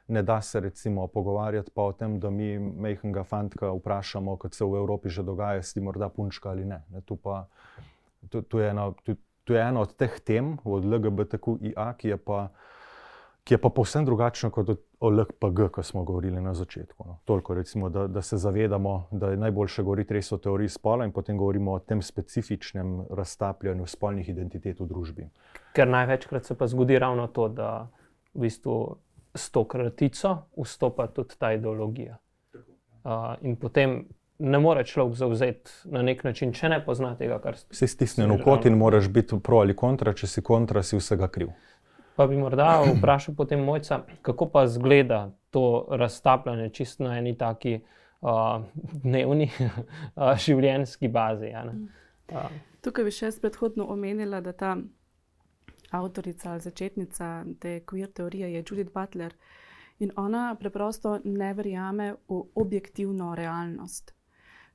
ne 0.10 0.24
da 0.24 0.42
se 0.42 0.60
recimo 0.60 1.08
pogovarjati 1.08 1.72
pa 1.72 1.84
o 1.84 1.94
tem, 1.94 2.20
da 2.20 2.30
mi 2.30 2.60
mehkega 2.60 3.24
fantka 3.24 3.72
vprašamo, 3.72 4.38
kot 4.38 4.54
se 4.54 4.66
v 4.66 4.82
Evropi 4.82 5.10
že 5.10 5.24
dogaja, 5.24 5.64
si 5.64 5.82
morda 5.82 6.10
punčka 6.10 6.50
ali 6.50 6.66
ne. 6.66 6.84
ne? 6.90 7.02
Tu, 7.02 7.16
pa, 7.16 7.46
tu, 8.30 8.42
tu, 8.42 8.60
je 8.60 8.70
ena, 8.70 8.92
tu, 9.04 9.16
tu 9.44 9.54
je 9.54 9.62
ena 9.62 9.82
od 9.82 9.96
teh 9.96 10.20
tem, 10.20 10.58
od 10.64 10.86
LGBTQIA, 10.86 11.94
ki 11.98 12.16
je 12.16 12.18
pa 12.18 12.50
ki 13.50 13.54
je 13.54 13.58
pa 13.58 13.70
povsem 13.74 14.06
drugačna 14.06 14.52
kot 14.54 14.70
o 15.00 15.10
LPG, 15.10 15.72
ki 15.74 15.84
smo 15.84 16.04
govorili 16.04 16.42
na 16.42 16.54
začetku. 16.54 17.04
No. 17.08 17.18
Toliko, 17.26 17.54
recimo, 17.58 17.90
da, 17.90 18.08
da 18.08 18.22
se 18.22 18.38
zavedamo, 18.38 19.08
da 19.12 19.32
je 19.32 19.38
najboljše 19.38 19.84
govoriti 19.84 20.14
res 20.14 20.32
o 20.32 20.38
teoriji 20.38 20.70
spola 20.70 21.06
in 21.06 21.12
potem 21.12 21.38
govorimo 21.38 21.74
o 21.74 21.80
tem 21.80 22.02
specifičnem 22.02 23.08
raztapljanju 23.10 23.88
spolnih 23.90 24.30
identitet 24.30 24.80
v 24.80 24.86
družbi. 24.86 25.26
Ker 25.74 25.90
največkrat 25.90 26.46
se 26.46 26.58
pa 26.58 26.68
zgodi 26.68 27.00
ravno 27.00 27.26
to, 27.28 27.48
da 27.50 27.88
v 28.36 28.46
bistvu 28.46 28.76
s 29.36 29.52
to 29.52 29.64
kratico 29.68 30.38
vstopa 30.58 31.08
tudi 31.08 31.36
ta 31.40 31.54
ideologija. 31.54 32.18
Uh, 33.04 33.36
in 33.42 33.56
potem 33.56 34.08
ne 34.40 34.60
more 34.60 34.84
človek 34.84 35.16
zauzeti 35.16 35.72
na 35.86 36.02
nek 36.02 36.24
način, 36.24 36.54
če 36.54 36.70
ne 36.70 36.80
pozna 36.86 37.14
tega, 37.18 37.40
kar 37.44 37.58
se. 37.58 37.66
Si 37.72 37.88
stisnjen 37.88 38.32
v 38.32 38.40
kot 38.44 38.66
in 38.66 38.78
moraš 38.78 39.10
biti 39.12 39.40
pro 39.44 39.60
ali 39.64 39.76
kontra, 39.76 40.14
če 40.14 40.28
si 40.28 40.44
kontra, 40.44 40.84
si 40.84 41.00
vsega 41.00 41.28
kriv. 41.28 41.52
Pa 42.16 42.28
bi 42.28 42.38
morda 42.38 42.82
vprašal 42.84 43.36
potem 43.36 43.64
mojca, 43.64 44.02
kako 44.22 44.50
pa 44.52 44.66
zgleda 44.68 45.30
to 45.56 45.88
raztapljanje 45.90 46.70
čisto 46.70 47.04
na 47.04 47.18
eni 47.18 47.38
taki 47.38 47.80
uh, 47.80 48.64
dnevni 49.04 49.50
uh, 49.50 50.34
življenjski 50.36 51.08
bazi. 51.08 51.54
Uh. 52.32 52.50
Tukaj 52.84 53.08
bi 53.08 53.16
še 53.16 53.32
predhodno 53.42 53.88
omenila, 53.92 54.42
da 54.44 54.52
ta 54.52 54.76
avtorica 55.92 56.52
ali 56.52 56.62
začetnica 56.62 57.46
te 57.60 57.80
queer 57.86 58.12
teorije 58.14 58.54
je 58.54 58.64
Judith 58.70 58.94
Butler 58.94 59.34
in 60.00 60.12
ona 60.16 60.56
preprosto 60.60 61.20
ne 61.24 61.54
verjame 61.54 62.14
v 62.28 62.44
objektivno 62.56 63.36
realnost. 63.36 64.14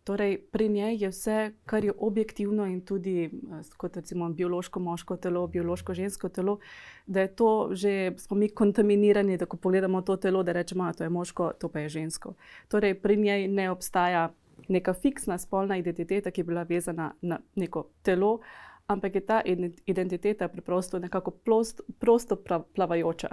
Torej, 0.04 0.38
pri 0.52 0.68
njej 0.68 0.96
je 1.00 1.08
vse, 1.08 1.52
kar 1.64 1.84
je 1.84 1.92
objektivno 1.98 2.66
in 2.66 2.80
tudi 2.84 3.24
eh, 3.24 3.30
kot 3.76 3.96
recimo 3.96 4.28
biološko 4.28 4.80
moško 4.80 5.16
telo, 5.16 5.46
biološko 5.46 5.94
žensko 5.94 6.28
telo, 6.28 6.58
da 7.06 7.20
je 7.20 7.36
to 7.36 7.68
že, 7.72 8.12
smo 8.16 8.36
mi 8.36 8.48
kontaminirani, 8.48 9.36
da 9.36 9.46
ko 9.46 9.56
pogledamo 9.56 10.02
to 10.02 10.16
telo, 10.16 10.42
da 10.42 10.52
rečemo, 10.52 10.84
da 10.84 10.92
to 10.92 11.04
je 11.04 11.10
moško, 11.10 11.52
to 11.60 11.68
pa 11.68 11.80
je 11.80 11.88
žensko. 11.88 12.34
Torej, 12.68 12.94
pri 13.00 13.16
njej 13.16 13.48
ne 13.48 13.70
obstaja 13.70 14.32
neka 14.68 14.92
fiksna 14.92 15.38
spolna 15.38 15.76
identiteta, 15.76 16.30
ki 16.30 16.40
je 16.40 16.44
bila 16.44 16.62
vezana 16.62 17.14
na 17.22 17.40
neko 17.54 17.86
telo, 18.02 18.38
ampak 18.86 19.14
je 19.14 19.26
ta 19.26 19.42
identiteta 19.86 20.48
preprosto 20.48 20.98
nekako 20.98 21.30
prost, 21.30 21.80
prosto 21.98 22.36
plavajoča, 22.74 23.28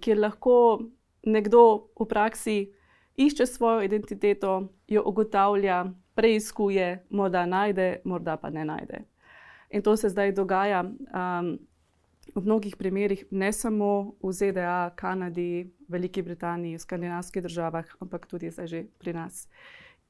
kjer 0.00 0.18
lahko 0.18 0.80
nekdo 1.26 1.90
v 2.00 2.06
praksi 2.08 2.72
išče 3.16 3.46
svojo 3.46 3.82
identiteto, 3.82 4.68
jo 4.88 5.02
ugotavlja, 5.06 5.84
preizkuje, 6.14 7.06
morda 7.10 7.46
najde, 7.46 8.00
morda 8.04 8.36
pa 8.36 8.50
ne 8.50 8.64
najde. 8.64 9.04
In 9.70 9.82
to 9.82 9.96
se 9.96 10.08
zdaj 10.08 10.32
dogaja 10.32 10.84
um, 10.84 11.58
v 12.34 12.42
mnogih 12.42 12.76
primerih, 12.76 13.24
ne 13.30 13.52
samo 13.52 14.14
v 14.22 14.32
ZDA, 14.32 14.90
Kanadi, 14.96 15.70
Veliki 15.88 16.22
Britaniji, 16.22 16.78
skandinavskih 16.78 17.42
državah, 17.42 17.84
ampak 18.00 18.26
tudi 18.26 18.50
zdaj 18.50 18.66
že 18.66 18.84
pri 18.98 19.12
nas. 19.12 19.48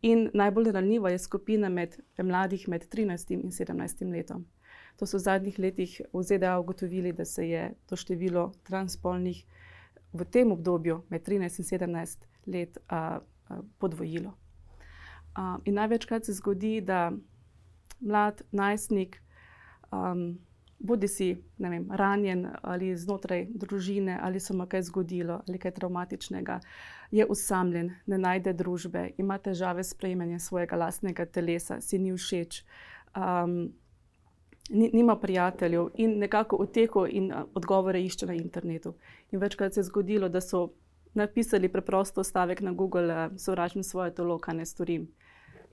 In 0.05 0.27
najbolj 0.37 0.73
ranljiva 0.73 1.11
je 1.11 1.19
skupina 1.19 1.69
med 1.69 1.97
mladih 2.19 2.69
med 2.69 2.85
13 2.93 3.31
in 3.33 3.51
17 3.51 4.11
letom. 4.13 4.45
To 4.97 5.07
so 5.07 5.17
v 5.17 5.25
zadnjih 5.25 5.59
letih 5.59 6.01
v 6.13 6.23
ZDA 6.23 6.59
ugotovili, 6.61 7.13
da 7.13 7.25
se 7.25 7.49
je 7.49 7.73
to 7.87 7.97
število 7.97 8.53
transpolnih 8.69 9.45
v 10.13 10.25
tem 10.25 10.53
obdobju 10.53 11.03
med 11.09 11.25
13 11.25 11.59
in 11.59 11.69
17 11.71 12.27
let 12.47 12.79
a, 12.89 12.99
a, 13.49 13.63
podvojilo. 13.79 14.35
A, 15.35 15.59
in 15.65 15.75
največkrat 15.81 16.29
se 16.29 16.37
zgodi, 16.37 16.81
da 16.81 17.13
mlad 18.01 18.43
najstnik, 18.53 19.23
um, 19.89 20.39
bodi 20.85 21.09
si 21.09 21.29
vem, 21.59 21.87
ranjen 21.91 22.45
ali 22.63 22.93
znotraj 22.97 23.47
družine, 23.55 24.19
ali 24.23 24.41
se 24.41 24.55
mu 24.55 24.67
kaj 24.69 24.83
zgodilo, 24.91 25.41
ali 25.49 25.59
kaj 25.59 25.73
traumatičnega, 25.79 26.59
je 27.11 27.27
usamljen, 27.27 27.93
ne 28.07 28.19
najde 28.19 28.53
družbe, 28.53 29.07
ima 29.19 29.39
težave 29.39 29.85
s 29.85 29.95
prejmanjem 29.95 30.41
svojega 30.41 30.77
lastnega 30.77 31.27
telesa, 31.27 31.81
si 31.81 31.99
ni 31.99 32.13
všeč. 32.13 32.63
Um, 33.17 33.73
Nima 34.73 35.13
prijateljev 35.21 35.91
in 36.01 36.15
nekako 36.19 36.57
uteko 36.65 37.03
in 37.07 37.27
odgovore 37.55 38.01
išče 38.01 38.27
na 38.27 38.33
internetu. 38.33 38.95
In 39.31 39.39
večkrat 39.39 39.75
se 39.75 39.83
je 39.83 39.85
zgodilo, 39.85 40.29
da 40.29 40.41
so 40.41 40.71
napisali 41.15 41.69
preprosto 41.69 42.25
stavek 42.25 42.63
na 42.65 42.73
Google, 42.73 43.29
sovražim 43.37 43.83
svoje 43.85 44.15
telo, 44.15 44.39
kaj 44.39 44.57
ne 44.57 44.67
storim. 44.67 45.05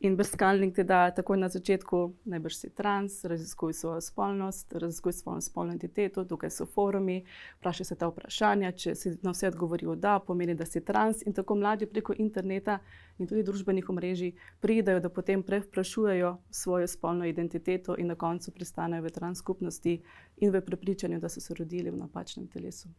In 0.03 0.15
brskalnik 0.17 0.75
ti 0.75 0.83
da 0.83 1.11
takoj 1.13 1.37
na 1.37 1.45
začetku, 1.49 1.97
najbrž 2.25 2.55
si 2.55 2.69
trans, 2.73 3.19
raziskuj 3.25 3.73
svojo 3.73 4.01
spolnost, 4.01 4.73
raziskuj 4.73 5.13
svojo 5.13 5.41
spolno 5.41 5.75
identiteto, 5.75 6.23
tukaj 6.25 6.49
so 6.49 6.65
forumi, 6.65 7.19
vprašaj 7.59 7.85
se 7.85 7.95
ta 7.95 8.09
vprašanja, 8.09 8.71
če 8.71 8.95
si 8.97 9.11
na 9.21 9.35
vse 9.35 9.51
odgovoril 9.51 9.93
da, 9.95 10.15
pomeni, 10.25 10.55
da 10.57 10.65
si 10.65 10.81
trans. 10.81 11.21
In 11.25 11.37
tako 11.37 11.59
mladi 11.61 11.85
preko 11.85 12.15
interneta 12.17 12.79
in 13.19 13.29
tudi 13.29 13.43
družbenih 13.45 13.89
omrežij 13.93 14.33
pridajo, 14.59 15.03
da 15.05 15.13
potem 15.13 15.43
prevprašujejo 15.43 16.33
svojo 16.49 16.87
spolno 16.87 17.29
identiteto 17.29 17.93
in 17.97 18.09
na 18.09 18.15
koncu 18.15 18.51
pristanejo 18.57 19.05
v 19.05 19.13
trans 19.13 19.45
skupnosti 19.45 19.99
in 20.37 20.51
v 20.51 20.63
prepričanju, 20.65 21.19
da 21.19 21.29
so 21.29 21.45
se 21.45 21.53
rodili 21.53 21.93
v 21.93 22.01
napačnem 22.01 22.47
telesu. 22.47 22.89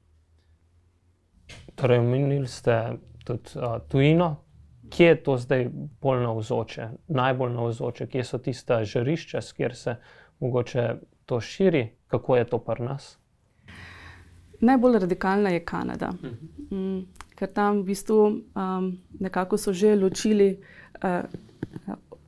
Torej, 1.75 1.99
omenili 1.99 2.47
ste 2.47 2.78
tudi 3.26 3.59
uh, 3.59 3.80
tujino. 3.88 4.37
Kje 4.92 5.06
je 5.06 5.22
to 5.22 5.37
zdaj 5.40 5.68
bolj 6.00 6.22
navzoče, 6.22 6.88
najbolj 7.08 7.52
navzoče, 7.52 8.06
kje 8.06 8.25
so 8.25 8.38
tista 8.38 8.82
žarišča, 8.84 9.40
kjer 9.56 9.76
se 9.76 9.96
mogoče 10.40 10.94
to 11.26 11.40
širi, 11.40 11.88
kako 12.06 12.37
je 12.37 12.44
to 12.44 12.58
pri 12.58 12.84
nas? 12.84 13.18
Najbolj 14.61 14.99
radikalna 14.99 15.50
je 15.50 15.64
Kanada, 15.64 16.12
mhm. 16.12 16.76
mm, 16.76 17.06
ker 17.34 17.49
tam 17.52 17.80
v 17.80 17.88
bistvu 17.88 18.20
um, 18.26 18.92
nekako 19.20 19.58
so 19.58 19.72
že 19.72 19.96
ločili 19.96 20.61
uh, 21.02 21.25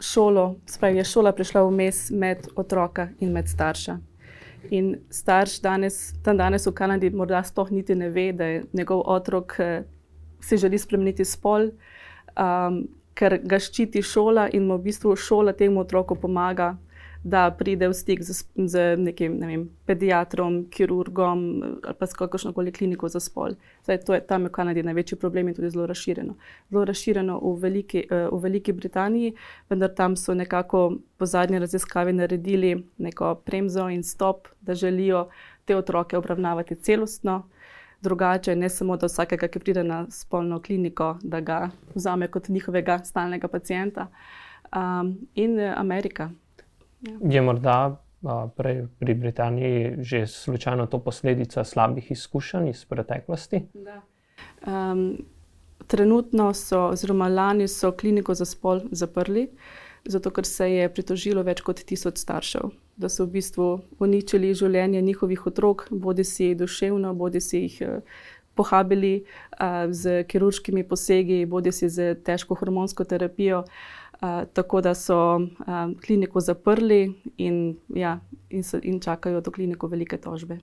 šolo, 0.01 0.57
spravi 0.67 0.99
je 0.99 1.05
šola 1.05 1.33
prišla 1.33 1.63
vmes 1.63 2.11
med 2.11 2.49
otroka 2.57 3.09
in 3.21 3.33
med 3.33 3.49
starša. 3.49 3.99
In 4.71 4.97
starš 5.11 5.61
danes, 5.61 6.15
tam 6.25 6.37
danes 6.37 6.67
v 6.67 6.73
Kanadi, 6.73 7.11
morda 7.11 7.43
sploh 7.45 7.71
niti 7.71 7.95
ne 7.95 8.09
ve, 8.11 8.33
da 8.33 8.45
je 8.45 8.63
njegov 8.73 9.03
otrok 9.07 9.57
eh, 9.59 9.85
si 10.41 10.57
želi 10.57 10.79
spremeniti 10.79 11.25
spol, 11.25 11.69
um, 12.37 12.85
ker 13.15 13.39
ga 13.43 13.59
ščiti 13.59 14.03
šola 14.03 14.49
in 14.53 14.67
mu 14.67 14.79
v 14.79 14.91
bistvu 14.91 15.17
šola 15.17 15.53
temu 15.53 15.81
otroku 15.85 16.17
pomaga 16.19 16.75
da 17.25 17.51
pride 17.59 17.89
v 17.89 17.95
stik 17.97 18.23
z, 18.23 18.45
z 18.69 18.97
nekim 19.01 19.39
ne 19.41 19.47
vem, 19.49 19.63
pediatrom, 19.89 20.67
kirurgom 20.69 21.41
ali 21.81 21.97
pa 21.97 22.07
s 22.07 22.13
kakršno 22.13 22.53
koli 22.53 22.73
kliniko 22.73 23.09
za 23.09 23.21
spol. 23.21 23.57
Zdaj, 23.85 23.99
to 24.05 24.15
je 24.15 24.21
tam 24.29 24.45
v 24.45 24.53
Kanadi 24.53 24.85
največji 24.85 25.17
problem 25.19 25.49
in 25.49 25.57
tudi 25.57 25.71
zelo 25.73 25.87
razširjeno. 25.89 26.37
Zelo 26.69 26.85
razširjeno 26.85 27.39
v 27.41 27.55
Veliki, 27.63 28.05
eh, 28.05 28.29
v 28.29 28.41
Veliki 28.45 28.73
Britaniji, 28.73 29.33
vendar 29.71 29.95
tam 29.97 30.17
so 30.17 30.35
nekako 30.35 31.01
po 31.17 31.27
zadnji 31.27 31.59
raziskavi 31.65 32.13
naredili 32.13 32.77
neko 32.99 33.35
premzo 33.35 33.89
in 33.89 34.03
stop, 34.03 34.49
da 34.61 34.75
želijo 34.75 35.29
te 35.65 35.77
otroke 35.77 36.17
obravnavati 36.17 36.77
celostno. 36.77 37.49
Drugače, 38.05 38.57
ne 38.57 38.69
samo 38.69 38.97
da 39.01 39.09
vsakega, 39.09 39.49
ki 39.49 39.61
pride 39.65 39.85
na 39.85 40.05
spolno 40.13 40.61
kliniko, 40.63 41.15
da 41.23 41.41
ga 41.41 41.59
vzame 41.95 42.29
kot 42.29 42.49
njihovega 42.53 42.99
stalnega 43.05 43.49
pacijenta. 43.49 44.07
Um, 44.75 45.15
in 45.35 45.59
eh, 45.61 45.73
Amerika, 45.77 46.31
Je 47.21 47.43
morda 47.43 48.01
prej 48.57 48.87
pri 48.99 49.15
Britaniji 49.15 49.97
že 49.99 50.27
slučajno 50.27 50.87
to 50.87 50.99
posledica 50.99 51.65
slabih 51.65 52.11
izkušenj 52.11 52.69
iz 52.69 52.85
preteklosti? 52.85 53.61
Um, 54.67 55.19
trenutno 55.87 56.55
so, 56.55 56.87
oziroma 56.89 57.29
lani 57.29 57.69
so 57.69 57.93
kliniko 57.93 58.35
za 58.35 58.45
spol 58.45 58.81
zaprli, 58.91 59.49
zato 60.05 60.31
ker 60.31 60.47
se 60.47 60.69
je 60.71 60.89
pritožilo 60.93 61.43
več 61.43 61.63
kot 61.65 61.81
tisoč 61.87 62.21
staršev, 62.21 62.71
da 62.97 63.09
so 63.09 63.25
v 63.25 63.39
bistvu 63.39 63.69
uničili 64.05 64.55
življenje 64.55 65.03
njihovih 65.03 65.47
otrok, 65.47 65.89
bodi 65.91 66.25
si 66.25 66.55
duševno, 66.55 67.15
bodi 67.15 67.41
si 67.41 67.65
jih 67.67 68.03
pohabili 68.55 69.25
uh, 69.25 69.91
z 69.91 70.25
kirurškimi 70.25 70.85
posegi, 70.89 71.45
bodi 71.47 71.73
si 71.73 71.89
z 71.89 72.15
težko 72.25 72.55
hormonsko 72.55 73.05
terapijo. 73.05 73.65
Uh, 74.15 74.45
tako 74.53 74.81
da 74.81 74.95
so 74.95 75.37
um, 75.37 75.95
kliniko 76.07 76.41
zaprli 76.41 77.13
in, 77.37 77.77
ja, 77.95 78.21
in, 78.51 78.63
so, 78.63 78.79
in 78.83 79.01
čakajo 79.01 79.41
do 79.41 79.51
kliniko 79.51 79.91
velike 79.91 80.17
tožbe. 80.23 80.61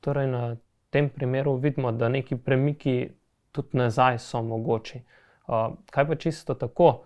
Torej, 0.00 0.26
na 0.26 0.56
tem 0.90 1.08
primeru 1.08 1.54
vidimo, 1.56 1.92
da 1.92 2.08
neki 2.08 2.36
premiki 2.36 3.12
tudi 3.52 3.78
nazaj 3.78 4.18
so 4.18 4.42
mogoči. 4.42 5.00
Uh, 5.46 5.78
kaj 5.94 6.08
pa 6.08 6.18
čisto 6.18 6.54
tako, 6.54 7.04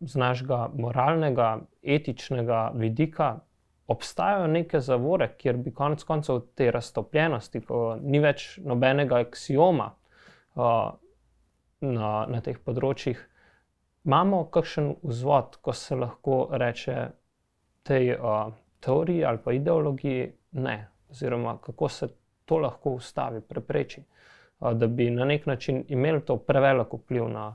z 0.00 0.16
našega 0.20 0.68
moralnega, 0.76 1.58
etičnega 1.82 2.70
vidika, 2.74 3.38
obstajajo 3.88 4.46
neke 4.46 4.80
zavore, 4.80 5.30
kjer 5.38 5.56
bi 5.56 5.72
konec 5.74 6.02
koncev 6.04 6.40
te 6.54 6.70
raztopljenosti, 6.70 7.60
ko 7.64 7.96
ni 8.02 8.20
več 8.20 8.58
nobenega 8.64 9.22
axioma 9.24 9.88
uh, 9.88 10.90
na, 11.80 12.10
na 12.28 12.40
teh 12.44 12.58
področjih, 12.64 13.22
imamo 14.04 14.42
kakšen 14.52 14.92
vzvod, 15.02 15.56
ko 15.64 15.72
se 15.72 15.96
lahko 15.96 16.42
reče 16.52 16.98
tej 17.88 18.12
uh, 18.18 18.52
teoriji 18.84 19.24
ali 19.24 19.40
pa 19.44 19.56
ideologiji 19.56 20.28
ne, 20.60 20.76
oziroma 21.08 21.56
kako 21.64 21.88
se 21.88 22.10
to 22.44 22.60
lahko 22.60 22.98
ustavi, 23.00 23.40
prepreči, 23.40 24.04
uh, 24.04 24.74
da 24.76 24.86
bi 24.86 25.08
na 25.10 25.24
nek 25.24 25.48
način 25.48 25.86
imeli 25.88 26.20
to 26.28 26.36
prevelik 26.36 26.92
vpliv 26.92 27.32
na 27.32 27.54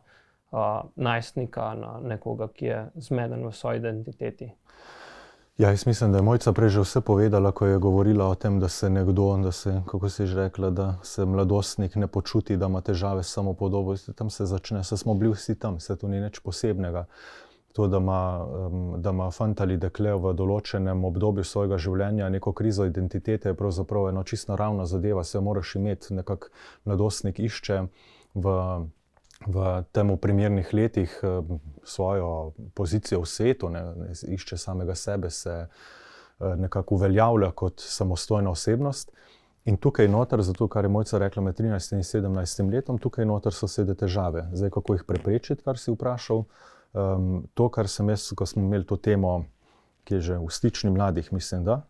uh, 0.53 0.89
najstnika, 0.95 1.73
na 1.75 1.99
nekoga, 2.13 2.47
ki 2.47 2.65
je 2.65 2.79
zmeden 2.95 3.47
v 3.47 3.51
svoji 3.51 3.81
identiteti. 3.81 4.53
Ja, 5.57 5.69
jaz 5.69 5.85
mislim, 5.85 6.11
da 6.11 6.17
je 6.17 6.21
Mojca 6.25 6.53
prej 6.53 6.69
že 6.69 6.81
vse 6.81 7.01
povedala, 7.01 7.51
ko 7.51 7.65
je 7.65 7.77
govorila 7.77 8.25
o 8.25 8.35
tem, 8.35 8.59
da 8.59 8.69
se 8.69 8.89
nekdo, 8.89 9.37
da 9.37 9.51
se, 9.51 9.81
kako 9.85 10.09
si 10.09 10.25
že 10.25 10.35
rekla, 10.35 10.69
da 10.69 10.97
se 11.03 11.25
mladostnik 11.25 11.95
ne 11.95 12.07
počuti, 12.07 12.57
da 12.57 12.65
ima 12.65 12.81
težave 12.81 13.23
s 13.23 13.33
samo 13.33 13.53
podobo. 13.53 13.95
Tam 14.15 14.29
se 14.29 14.45
začne, 14.45 14.83
se 14.83 14.97
smo 14.97 15.13
bili 15.13 15.33
vsi 15.33 15.55
tam, 15.59 15.79
se 15.79 15.95
tu 15.95 16.07
ni 16.07 16.21
nič 16.21 16.39
posebnega. 16.39 17.05
To, 17.73 17.87
da 17.87 17.97
ima, 17.97 18.47
da 18.97 19.09
ima 19.09 19.31
fant 19.31 19.61
ali 19.61 19.77
dekle 19.77 20.13
v 20.13 20.33
določenem 20.33 21.05
obdobju 21.05 21.43
svojega 21.43 21.77
življenja 21.77 22.29
neko 22.29 22.53
krizo 22.53 22.85
identitete, 22.85 23.49
je 23.49 23.57
pravzaprav 23.57 24.09
ena 24.09 24.23
čisto 24.23 24.51
naravna 24.51 24.85
zadeva, 24.85 25.23
se 25.23 25.39
moraš 25.39 25.75
imeti, 25.75 26.13
nekako 26.13 26.49
mladostnik 26.85 27.39
išče 27.39 27.81
v 28.33 28.57
v 29.47 29.83
tem 29.91 30.17
primernih 30.17 30.73
letih 30.73 31.19
eh, 31.23 31.41
svojo 31.83 32.53
pozicijo 32.73 33.21
v 33.21 33.27
svetu, 33.27 33.69
ne, 33.69 33.83
ne 33.95 34.11
išče 34.35 34.57
samega 34.57 34.95
sebe, 34.95 35.29
se 35.29 35.51
eh, 35.51 36.55
nekako 36.55 36.95
uveljavlja 36.95 37.51
kot 37.51 37.79
samostojna 37.79 38.49
osebnost. 38.49 39.11
In 39.65 39.77
tukaj 39.77 40.07
noter, 40.07 40.41
zato 40.41 40.67
kar 40.67 40.83
je 40.83 40.89
mojca 40.89 41.17
rekla 41.17 41.43
med 41.43 41.55
13 41.55 41.95
in 41.95 42.03
17 42.03 42.71
letom, 42.71 42.97
tukaj 42.99 43.25
noter 43.25 43.53
so 43.53 43.67
sedaj 43.67 43.95
težave. 43.95 44.49
Zdaj, 44.53 44.69
kako 44.69 44.97
jih 44.97 45.05
preprečiti, 45.07 45.63
kar 45.63 45.79
si 45.79 45.91
vprašal. 45.91 46.43
Um, 46.93 47.47
to, 47.53 47.69
kar 47.71 47.87
sem 47.87 48.09
jaz, 48.11 48.27
ko 48.35 48.45
smo 48.45 48.61
imeli 48.61 48.85
to 48.85 48.97
temo, 48.99 49.45
ki 50.03 50.19
je 50.19 50.21
že 50.21 50.37
v 50.37 50.49
stični 50.51 50.91
mladih, 50.91 51.31
mislim, 51.33 51.63
da 51.63 51.81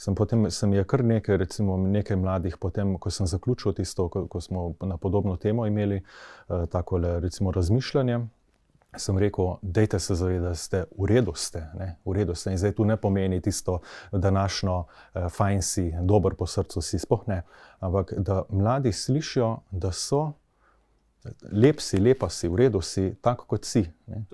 sem 0.00 0.14
potem, 0.14 0.50
sem 0.50 0.72
je 0.72 0.84
kar 0.84 1.04
nekaj, 1.04 1.36
recimo 1.36 1.76
nekaj 1.76 2.16
mladih, 2.16 2.56
potem, 2.56 2.94
ko 2.98 3.10
sem 3.12 3.26
zaključil 3.28 3.74
tisto, 3.76 4.08
ko, 4.08 4.24
ko 4.32 4.40
smo 4.40 4.72
na 4.80 4.96
podobno 4.96 5.36
temo 5.36 5.66
imeli 5.66 6.00
uh, 6.00 6.64
tako 6.72 6.98
le, 6.98 7.18
recimo, 7.20 7.52
razmišljanje. 7.52 8.20
Sem 8.96 9.18
rekel, 9.18 9.52
dejte 9.62 9.98
se 9.98 10.14
zavedati, 10.14 10.42
da 10.42 10.54
ste 10.54 10.84
v 10.98 11.06
redu, 11.06 11.34
ste, 11.34 11.66
v 12.04 12.14
redu 12.16 12.34
ste. 12.34 12.50
In 12.50 12.58
zdaj 12.58 12.72
tu 12.74 12.84
ne 12.84 12.96
pomeni 12.96 13.38
tisto 13.40 13.78
današnjo, 14.12 14.84
eh, 15.14 15.28
fajn 15.28 15.62
si, 15.62 15.92
dober 16.02 16.34
po 16.34 16.46
srcu 16.46 16.82
si, 16.82 16.98
spoh 16.98 17.22
ne. 17.28 17.42
Ampak 17.78 18.12
da 18.18 18.42
mladi 18.48 18.92
slišijo, 18.92 19.58
da 19.70 19.92
so 19.92 20.32
Lep 21.52 21.80
si, 21.84 21.98
lepa 22.00 22.30
si, 22.32 22.48
v 22.48 22.56
redu 22.56 22.80
si, 22.80 23.10
tako 23.20 23.44
kot 23.44 23.66
si. 23.68 23.82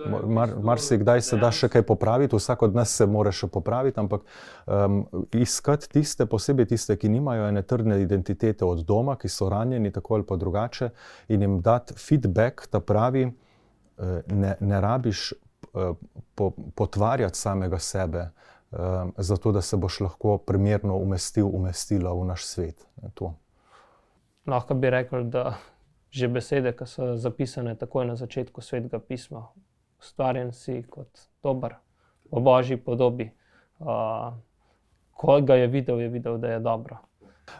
Mar, 0.07 0.53
mar 0.63 0.79
si 0.79 0.95
kdaj 0.97 1.21
se 1.21 1.39
da 1.39 1.49
še 1.51 1.67
kaj 1.67 1.83
popraviti, 1.83 2.37
vsak 2.39 2.63
od 2.63 2.77
nas 2.79 2.93
se 2.95 3.05
mora 3.11 3.33
še 3.35 3.49
popraviti, 3.51 3.99
ampak 3.99 4.23
um, 4.63 5.01
iskati 5.35 5.89
tiste, 5.91 6.29
posebej 6.31 6.69
tiste, 6.71 6.95
ki 6.95 7.11
nimajo 7.11 7.49
ene 7.51 7.65
trdne 7.67 7.99
identitete 7.99 8.63
od 8.63 8.85
doma, 8.87 9.17
ki 9.19 9.27
so 9.27 9.51
ranjeni 9.51 9.91
tako 9.91 10.15
ali 10.15 10.27
pa 10.29 10.39
drugače, 10.39 10.89
in 11.27 11.43
jim 11.43 11.59
dati 11.61 11.99
feedback, 11.99 12.69
da 12.71 12.79
pravi, 12.79 13.27
eh, 13.27 14.17
ne, 14.31 14.55
ne 14.59 14.81
rabiš 14.81 15.33
uh, 15.35 15.91
po, 16.39 16.53
potvarjati 16.71 17.35
samega 17.37 17.83
sebe, 17.83 18.29
um, 18.71 19.11
zato 19.17 19.51
da 19.51 19.61
se 19.61 19.75
boš 19.75 20.05
lahko 20.07 20.37
primerno 20.39 20.95
umestil, 20.95 21.51
umestila 21.51 22.15
v 22.15 22.29
naš 22.31 22.47
svet. 22.47 22.87
Lahko 24.47 24.79
bi 24.79 24.95
rekel, 24.95 25.27
da 25.27 25.57
že 26.17 26.27
besede, 26.27 26.73
ki 26.73 26.85
so 26.89 27.15
zapisane 27.17 27.75
takoj 27.77 28.05
na 28.05 28.15
začetku 28.15 28.61
svetega 28.61 28.99
pisma. 28.99 29.47
Ustvarjen 30.01 30.53
si 30.53 30.81
kot 30.89 31.29
dober, 31.43 31.77
v 32.31 32.41
božji 32.41 32.77
podobi. 32.77 33.31
Uh, 33.79 34.33
ko 35.13 35.41
ga 35.41 35.55
je 35.55 35.67
videl, 35.67 36.01
je 36.01 36.09
videl, 36.09 36.37
da 36.37 36.57
je 36.57 36.59
dobro. 36.59 36.97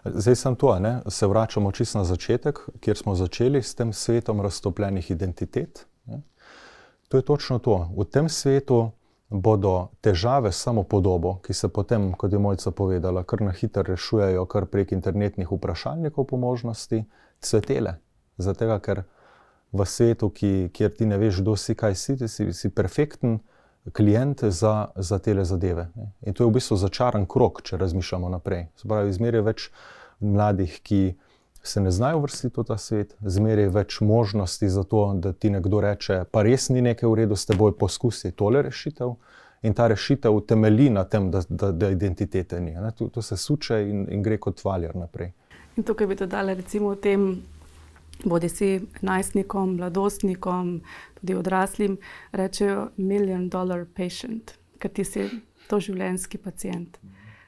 Zdaj 0.05 0.35
sem 0.35 0.55
tu, 0.55 0.73
ne? 0.79 1.01
se 1.07 1.27
vračamo 1.27 1.71
čisto 1.71 1.97
na 1.97 2.03
začetek, 2.03 2.59
kjer 2.79 2.97
smo 2.97 3.15
začeli 3.15 3.61
s 3.63 3.75
tem 3.75 3.93
svetom 3.93 4.41
raztopljenih 4.41 5.11
identitet. 5.11 5.87
Ne? 6.05 6.21
To 7.07 7.17
je 7.17 7.25
točno 7.25 7.59
to. 7.59 7.89
V 7.97 8.05
tem 8.05 8.29
svetu 8.29 8.91
bodo 9.29 9.87
težave 10.01 10.51
samo 10.51 10.83
podobo, 10.83 11.39
ki 11.43 11.53
se 11.53 11.67
potem, 11.67 12.13
kot 12.13 12.31
je 12.31 12.39
Mojca 12.39 12.71
povedala, 12.71 13.23
kar 13.23 13.41
na 13.41 13.51
hitro 13.51 13.83
rešujejo, 13.83 14.45
kar 14.45 14.65
prek 14.65 14.91
internetnih 14.91 15.51
vprašalnikov 15.51 16.27
po 16.27 16.37
možnosti, 16.37 17.05
cvetele. 17.39 17.97
Zato, 18.37 18.79
ker 18.79 19.03
v 19.73 19.85
svetu, 19.85 20.29
ki, 20.29 20.69
kjer 20.73 20.91
ti 20.95 21.05
ne 21.05 21.17
veš, 21.17 21.41
kdo 21.41 21.55
si, 21.57 21.75
kaj 21.75 21.95
si, 21.95 22.17
si, 22.27 22.51
si 22.53 22.69
perfekten 22.69 23.39
klient 23.91 24.43
za, 24.43 24.87
za 24.95 25.19
te 25.19 25.43
zadeve. 25.43 25.87
In 26.25 26.33
to 26.33 26.43
je 26.43 26.49
v 26.49 26.57
bistvu 26.59 26.77
začaran 26.77 27.25
krok, 27.25 27.61
če 27.63 27.77
razmišljamo 27.77 28.29
naprej. 28.29 28.67
Zmeraj 28.83 29.41
več 29.41 29.69
mladih, 30.19 30.79
ki 30.83 31.15
se 31.63 31.81
ne 31.81 31.91
znajo 31.91 32.19
vrstiti 32.19 32.59
v 32.59 32.63
ta 32.67 32.77
svet, 32.77 33.15
zmeraj 33.21 33.69
več 33.75 33.99
možnosti 34.01 34.69
za 34.69 34.83
to, 34.83 35.13
da 35.13 35.33
ti 35.33 35.49
nekdo 35.49 35.81
reče: 35.81 36.23
Pa 36.31 36.43
res 36.43 36.69
ni 36.69 36.81
nekaj 36.81 37.09
v 37.09 37.15
redu, 37.23 37.35
s 37.35 37.45
teboj 37.45 37.75
poskusi 37.79 38.31
tole 38.31 38.61
rešitev. 38.61 39.15
In 39.65 39.73
ta 39.73 39.87
rešitev 39.89 40.35
temelji 40.47 40.89
na 40.93 41.03
tem, 41.03 41.31
da, 41.31 41.41
da, 41.49 41.71
da 41.71 41.89
identitete 41.89 42.59
ni. 42.61 42.75
To, 42.95 43.07
to 43.09 43.21
se 43.21 43.37
suče 43.37 43.81
in, 43.89 44.05
in 44.13 44.21
gre 44.23 44.37
kot 44.37 44.61
valjar 44.63 44.95
naprej. 44.95 45.31
In 45.77 45.83
tukaj 45.83 46.07
bi 46.07 46.15
dodali, 46.15 46.53
recimo, 46.53 46.93
v 46.93 47.01
tem 47.01 47.23
bodi 48.25 48.49
si 48.49 48.69
najstnikom, 49.01 49.75
mladostnikom, 49.75 50.81
tudi 51.19 51.35
odraslim, 51.35 51.97
rečejo 52.31 52.89
milijon 52.97 53.49
dolar 53.49 53.85
patient, 53.85 54.57
ker 54.79 54.91
ti 54.91 55.05
si 55.05 55.29
to 55.67 55.79
življenjski 55.83 56.37
pacijent. 56.37 56.97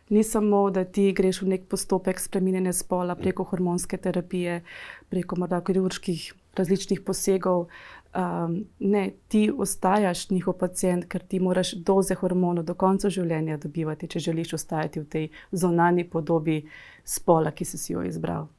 Ni 0.10 0.23
samo, 0.23 0.63
da 0.73 0.84
ti 0.86 1.12
greš 1.13 1.43
v 1.43 1.51
nek 1.53 1.67
postopek 1.69 2.19
spremenjene 2.19 2.73
spola 2.73 3.15
preko 3.15 3.45
hormonske 3.51 3.97
terapije, 4.01 4.63
preko 5.10 5.38
morda 5.38 5.62
kirurških 5.62 6.32
različnih 6.58 7.03
posegov. 7.05 7.67
Um, 8.10 8.63
ne, 8.79 9.03
ti 9.29 9.51
ostajaš 9.53 10.29
njihov 10.34 10.58
pacijent, 10.58 11.05
ker 11.05 11.21
ti 11.21 11.39
moraš 11.39 11.75
doze 11.86 12.17
hormonov 12.17 12.65
do 12.65 12.73
konca 12.73 13.10
življenja 13.13 13.62
dobivati, 13.62 14.10
če 14.10 14.25
želiš 14.32 14.58
ostati 14.58 15.05
v 15.05 15.05
tej 15.05 15.29
zonani 15.51 16.10
podobi 16.10 16.63
spola, 17.05 17.53
ki 17.53 17.69
si, 17.69 17.77
si 17.77 17.93
jo 17.93 18.01
izbral 18.01 18.49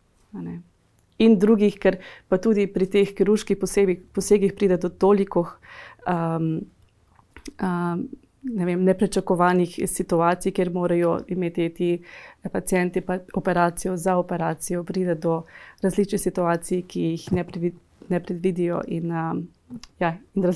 in 1.21 1.37
drugih, 1.39 1.77
ker 1.81 2.01
pa 2.29 2.39
tudi 2.41 2.67
pri 2.73 2.89
teh 2.91 3.15
kirurških 3.17 3.59
posegih, 3.61 4.01
posegih 4.15 4.55
pride 4.57 4.81
do 4.81 4.89
toliko 4.89 5.47
um, 6.09 6.61
um, 7.61 8.09
ne 8.43 8.65
vem, 8.65 8.85
neprečakovanih 8.85 9.75
situacij, 9.87 10.53
kjer 10.57 10.71
morajo 10.73 11.19
imeti 11.29 11.69
ti 11.75 11.91
pacijenti 12.53 13.01
pa 13.01 13.19
operacijo 13.35 13.97
za 13.97 14.17
operacijo, 14.17 14.85
pride 14.85 15.15
do 15.15 15.43
različnih 15.83 16.21
situacij, 16.21 16.83
ki 16.89 17.03
jih 17.11 17.33
ne, 17.33 17.45
previd, 17.45 17.75
ne 18.09 18.21
predvidijo, 18.23 18.81
in, 18.87 19.13
um, 19.13 19.43
ja, 20.01 20.17
in, 20.35 20.49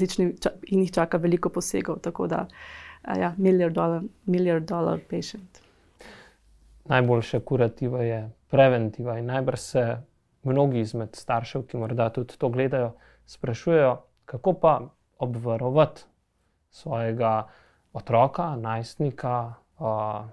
in 0.66 0.80
jih 0.80 0.92
čaka 0.92 1.20
veliko 1.20 1.48
posegov. 1.48 2.00
Tako 2.00 2.26
da, 2.26 2.46
uh, 2.46 3.18
ja, 3.20 3.34
milijard 3.36 3.74
dolar, 3.74 4.02
milijard 4.26 4.64
dolar 4.64 5.00
patient. 5.10 5.60
Najboljša 6.84 7.40
kurativa 7.40 8.02
je 8.02 8.30
preventiva 8.50 9.18
in 9.18 9.26
najbrž 9.26 9.60
se 9.60 9.96
mnogi 10.44 10.80
izmed 10.80 11.16
staršev, 11.16 11.66
ki 11.66 11.80
morda 11.80 12.10
tudi 12.12 12.38
to 12.38 12.48
gledajo, 12.48 12.92
sprašujejo, 13.26 13.96
kako 14.24 14.52
pa 14.60 14.80
obvarovati 15.18 16.04
svojega 16.70 17.48
otroka, 17.92 18.56
najstnika, 18.56 19.54
uh, 19.78 20.24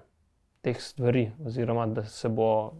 teh 0.60 0.80
stvari, 0.80 1.30
oziroma 1.46 1.86
da 1.86 2.04
se 2.04 2.28
bo 2.28 2.72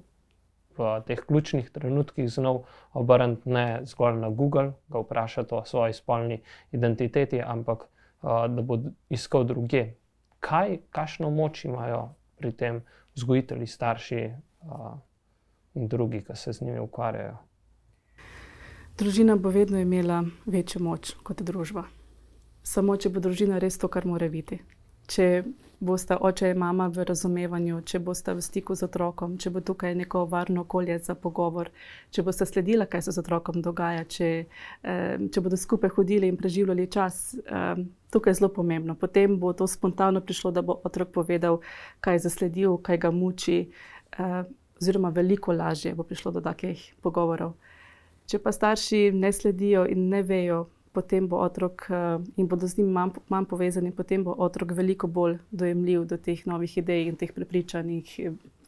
v 0.76 0.92
teh 1.06 1.20
ključnih 1.28 1.70
trenutkih 1.70 2.30
znal 2.30 2.62
obrniti 2.92 3.50
ne 3.50 3.80
zgolj 3.84 4.18
na 4.18 4.30
Google, 4.30 4.72
ga 4.88 4.98
vprašati 4.98 5.54
o 5.54 5.64
svoji 5.64 5.92
spolni 5.92 6.40
identiteti, 6.72 7.42
ampak 7.42 7.84
uh, 7.86 8.46
da 8.48 8.62
bo 8.62 8.78
iskal 9.08 9.44
druge. 9.44 9.92
Kaj, 10.40 10.78
kakšno 10.90 11.30
moč 11.30 11.64
imajo 11.64 12.08
pri 12.36 12.52
tem 12.52 12.82
vzgojitelji, 13.14 13.66
starši? 13.66 14.32
Uh, 14.62 14.98
in 15.74 15.88
drugi, 15.88 16.22
ki 16.26 16.36
se 16.36 16.52
z 16.52 16.60
njimi 16.60 16.80
ukvarjajo. 16.80 17.36
Družina 18.98 19.36
bo 19.36 19.50
vedno 19.50 19.78
imela 19.78 20.24
večjo 20.46 20.82
moč 20.82 21.14
kot 21.22 21.42
družba. 21.42 21.84
Samo, 22.62 22.96
če 22.96 23.08
bo 23.08 23.20
družina 23.20 23.58
res 23.58 23.78
to, 23.78 23.88
kar 23.88 24.06
mora 24.06 24.28
biti. 24.28 24.60
Če 25.10 25.44
bosta 25.82 26.18
oče 26.20 26.52
in 26.52 26.60
mama 26.62 26.86
v 26.92 27.06
razumevanju, 27.08 27.80
če 27.88 27.98
bosta 28.04 28.36
v 28.38 28.44
stiku 28.44 28.76
z 28.78 28.86
otrokom, 28.86 29.34
če 29.40 29.50
bo 29.50 29.62
tukaj 29.64 29.96
neko 29.98 30.26
varno 30.30 30.62
okolje 30.62 30.98
za 31.02 31.16
pogovor, 31.18 31.72
če 32.14 32.22
bosta 32.22 32.46
sledila, 32.46 32.86
kaj 32.86 33.08
se 33.08 33.16
z 33.16 33.24
otrokom 33.24 33.58
dogaja, 33.64 34.04
če, 34.04 34.30
um, 34.84 35.26
če 35.32 35.42
bodo 35.42 35.58
skupaj 35.58 35.90
hodili 35.96 36.30
in 36.30 36.38
preživljali 36.38 36.86
čas, 36.92 37.34
um, 37.42 37.88
tukaj 38.14 38.36
je 38.36 38.40
zelo 38.42 38.52
pomembno. 38.54 38.94
Potem 38.94 39.34
bo 39.42 39.50
to 39.58 39.66
spontano 39.66 40.22
prišlo, 40.22 40.54
da 40.54 40.62
bo 40.62 40.78
otrok 40.86 41.10
povedal, 41.16 41.58
kaj 42.00 42.20
je 42.20 42.24
zasledil, 42.28 42.78
kaj 42.78 43.02
ga 43.02 43.10
muči, 43.10 43.58
uh, 44.20 44.44
oziroma 44.82 45.12
veliko 45.14 45.54
lažje 45.54 45.94
bo 45.94 46.02
prišlo 46.02 46.34
do 46.34 46.42
takih 46.44 46.82
pogovorov. 47.02 47.54
Če 48.26 48.38
pa 48.42 48.52
starši 48.52 49.10
ne 49.14 49.32
sledijo 49.32 49.86
in 49.86 50.08
ne 50.10 50.22
vejo, 50.26 50.66
potem 50.92 51.26
bo 51.28 51.40
otrok 51.40 51.86
uh, 51.88 52.22
in 52.36 52.46
bodo 52.48 52.68
z 52.68 52.78
njim 52.78 52.92
manj, 52.92 53.18
manj 53.32 53.48
povezani, 53.48 53.92
potem 53.96 54.24
bo 54.24 54.34
otrok 54.36 54.74
veliko 54.76 55.08
bolj 55.08 55.38
dojemljiv 55.50 56.04
do 56.10 56.18
teh 56.20 56.44
novih 56.46 56.76
idej 56.78 57.08
in 57.08 57.16
teh 57.16 57.32
prepričanj 57.32 57.92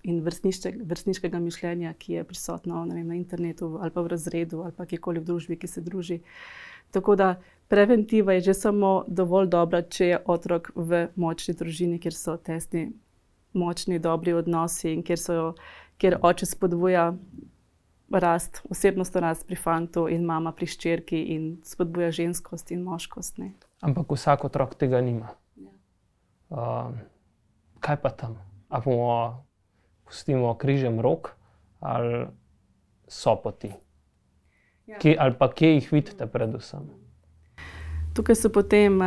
in 0.05 0.21
vrstniškega 0.25 1.39
mišljenja, 1.41 1.95
ki 1.99 2.19
je 2.19 2.25
prisotno 2.29 2.83
vem, 2.85 3.07
na 3.09 3.17
internetu 3.17 3.79
ali 3.81 3.91
pa 3.91 4.03
v 4.05 4.13
razredu 4.13 4.63
ali 4.63 4.73
pa 4.77 4.87
kjerkoli 4.87 5.21
v 5.21 5.29
družbi, 5.31 5.57
ki 5.57 5.69
se 5.69 5.81
druži. 5.81 6.21
Tako 6.93 7.17
da 7.17 7.35
preventiva 7.69 8.33
je 8.33 8.41
že 8.41 8.55
samo 8.55 9.05
dovolj 9.09 9.49
dobra, 9.49 9.83
če 9.83 10.07
je 10.07 10.19
otrok 10.25 10.71
v 10.75 11.07
močni 11.17 11.55
družini, 11.55 11.99
kjer 11.99 12.15
so 12.15 12.37
tesni, 12.37 12.93
močni, 13.53 13.99
dobri 13.99 14.33
odnosi 14.33 14.93
in 14.93 15.03
kjer, 15.03 15.19
so, 15.19 15.55
kjer 15.99 16.19
oče 16.23 16.47
spodbuja 16.47 17.13
rast, 18.11 18.63
osebnostno 18.71 19.21
rast 19.21 19.47
pri 19.47 19.57
fantu 19.57 20.07
in 20.09 20.25
mama 20.25 20.53
pri 20.53 20.67
ščirki 20.71 21.23
in 21.35 21.47
spodbuja 21.65 22.11
ženskost 22.15 22.71
in 22.71 22.85
moškost. 22.85 23.39
Ne. 23.39 23.55
Ampak 23.83 24.13
vsak 24.13 24.45
otrok 24.45 24.75
tega 24.79 25.01
nima. 25.01 25.35
Ja. 25.57 25.73
Uh, 26.51 26.93
kaj 27.81 28.01
pa 28.03 28.11
tam? 28.11 28.39
A 28.69 28.81
bomo 28.81 29.45
pustimo 30.05 30.55
križem 30.55 31.01
rok 31.01 31.35
ali 31.81 32.27
so 33.09 33.37
poti? 33.37 33.73
Ja. 34.87 34.99
Kje, 34.99 35.17
ali 35.19 35.35
pa 35.39 35.49
kje 35.53 35.75
jih 35.75 35.93
vidite, 35.93 36.27
predvsem? 36.27 36.89
Tukaj 38.15 38.37
so 38.37 38.51
potem, 38.53 39.01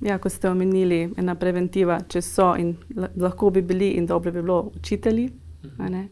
ja, 0.00 0.18
kot 0.22 0.32
ste 0.32 0.48
omenili, 0.48 1.00
ena 1.18 1.34
preventiva, 1.36 1.98
če 2.08 2.22
so 2.22 2.52
in 2.56 2.76
lahko 2.96 3.50
bi 3.50 3.62
bili, 3.62 3.90
in 3.98 4.06
dobro 4.06 4.32
bi 4.32 4.40
bilo 4.40 4.60
učitelji. 4.78 5.26
Mhm. 5.64 6.08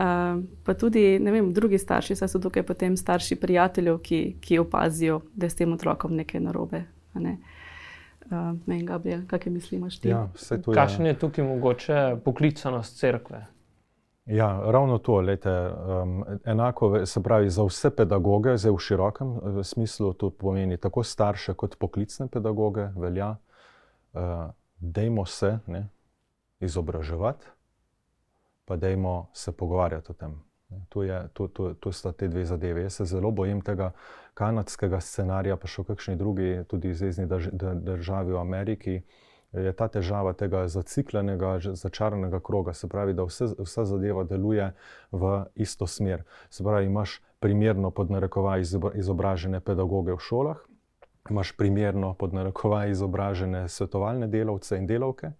Uh, 0.00 0.44
pa 0.64 0.74
tudi 0.74 1.18
vem, 1.18 1.52
drugi 1.52 1.78
starši, 1.78 2.14
saj 2.16 2.28
so 2.28 2.38
tukaj 2.40 2.62
potem 2.62 2.96
starši 2.96 3.36
prijateljev, 3.36 3.98
ki, 3.98 4.36
ki 4.40 4.58
opazijo, 4.58 5.20
da 5.34 5.46
je 5.46 5.50
s 5.50 5.58
tem 5.58 5.72
otrokom 5.72 6.14
nekaj 6.16 6.40
narobe. 6.40 6.84
Ne? 7.14 7.36
Uh, 8.24 8.54
ne 8.66 8.78
vem, 8.78 8.86
Gabriel, 8.86 9.26
kaj 9.28 9.52
misliš 9.52 9.98
ti? 10.00 10.08
Ja, 10.08 10.28
Kakšen 10.74 11.06
je 11.06 11.18
tukaj 11.18 11.44
mogoče 11.44 12.16
poklicanost 12.24 12.96
crkve? 12.96 13.42
Ja, 14.30 14.48
ravno 14.64 14.98
to. 14.98 15.20
Lejte, 15.20 15.50
um, 15.50 16.24
enako 16.44 17.06
se 17.06 17.22
pravi 17.22 17.50
za 17.50 17.64
vse 17.68 17.90
pedagoge, 17.96 18.56
zdaj 18.56 18.72
v 18.72 18.80
širokem 18.80 19.36
v 19.42 19.64
smislu, 19.64 20.12
to 20.12 20.30
pomeni 20.30 20.76
tako 20.76 21.02
starše 21.02 21.54
kot 21.54 21.76
poklicne 21.76 22.28
pedagoge, 22.28 22.88
velja, 22.96 23.34
uh, 24.12 24.48
dejmo 24.78 25.26
se 25.26 25.58
ne, 25.66 25.88
izobraževati 26.60 27.59
pa 28.70 28.76
dajmo 28.76 29.26
se 29.34 29.52
pogovarjati 29.52 30.12
o 30.12 30.14
tem. 30.14 30.34
To, 30.88 31.02
je, 31.02 31.28
to, 31.32 31.48
to, 31.48 31.74
to 31.74 31.92
sta 31.92 32.12
te 32.12 32.28
dve 32.28 32.44
zadeve. 32.44 32.82
Jaz 32.82 33.00
se 33.00 33.04
zelo 33.04 33.30
bojim 33.30 33.60
tega 33.66 33.88
kanadskega 34.38 35.00
scenarija, 35.02 35.56
pa 35.58 35.66
še 35.66 35.82
kakšni 35.88 36.14
drugi, 36.16 36.52
tudi 36.70 36.92
zvezdni 36.94 37.26
drž, 37.26 37.48
državi 37.82 38.36
v 38.36 38.38
Ameriki. 38.38 38.94
Je 39.58 39.72
ta 39.74 39.88
težava 39.90 40.36
tega 40.38 40.68
zaciklenega, 40.70 41.56
začaranega 41.74 42.38
kroga, 42.38 42.76
se 42.78 42.86
pravi, 42.86 43.16
da 43.18 43.26
vse, 43.26 43.50
vsa 43.58 43.84
zadeva 43.90 44.22
deluje 44.22 44.70
v 45.10 45.32
isto 45.58 45.90
smer. 45.90 46.22
Se 46.46 46.62
pravi, 46.62 46.86
imaš 46.86 47.18
primerno 47.42 47.90
podnarekovaj 47.90 48.68
izobražene 48.94 49.58
pedagoge 49.58 50.14
v 50.14 50.22
šolah, 50.22 50.62
imaš 51.30 51.52
primerno 51.52 52.14
podnarekovaj 52.14 52.90
izobražene 52.90 53.68
svetovalne 53.68 54.26
delavce 54.26 54.78
in 54.78 54.86
delavke, 54.86 55.32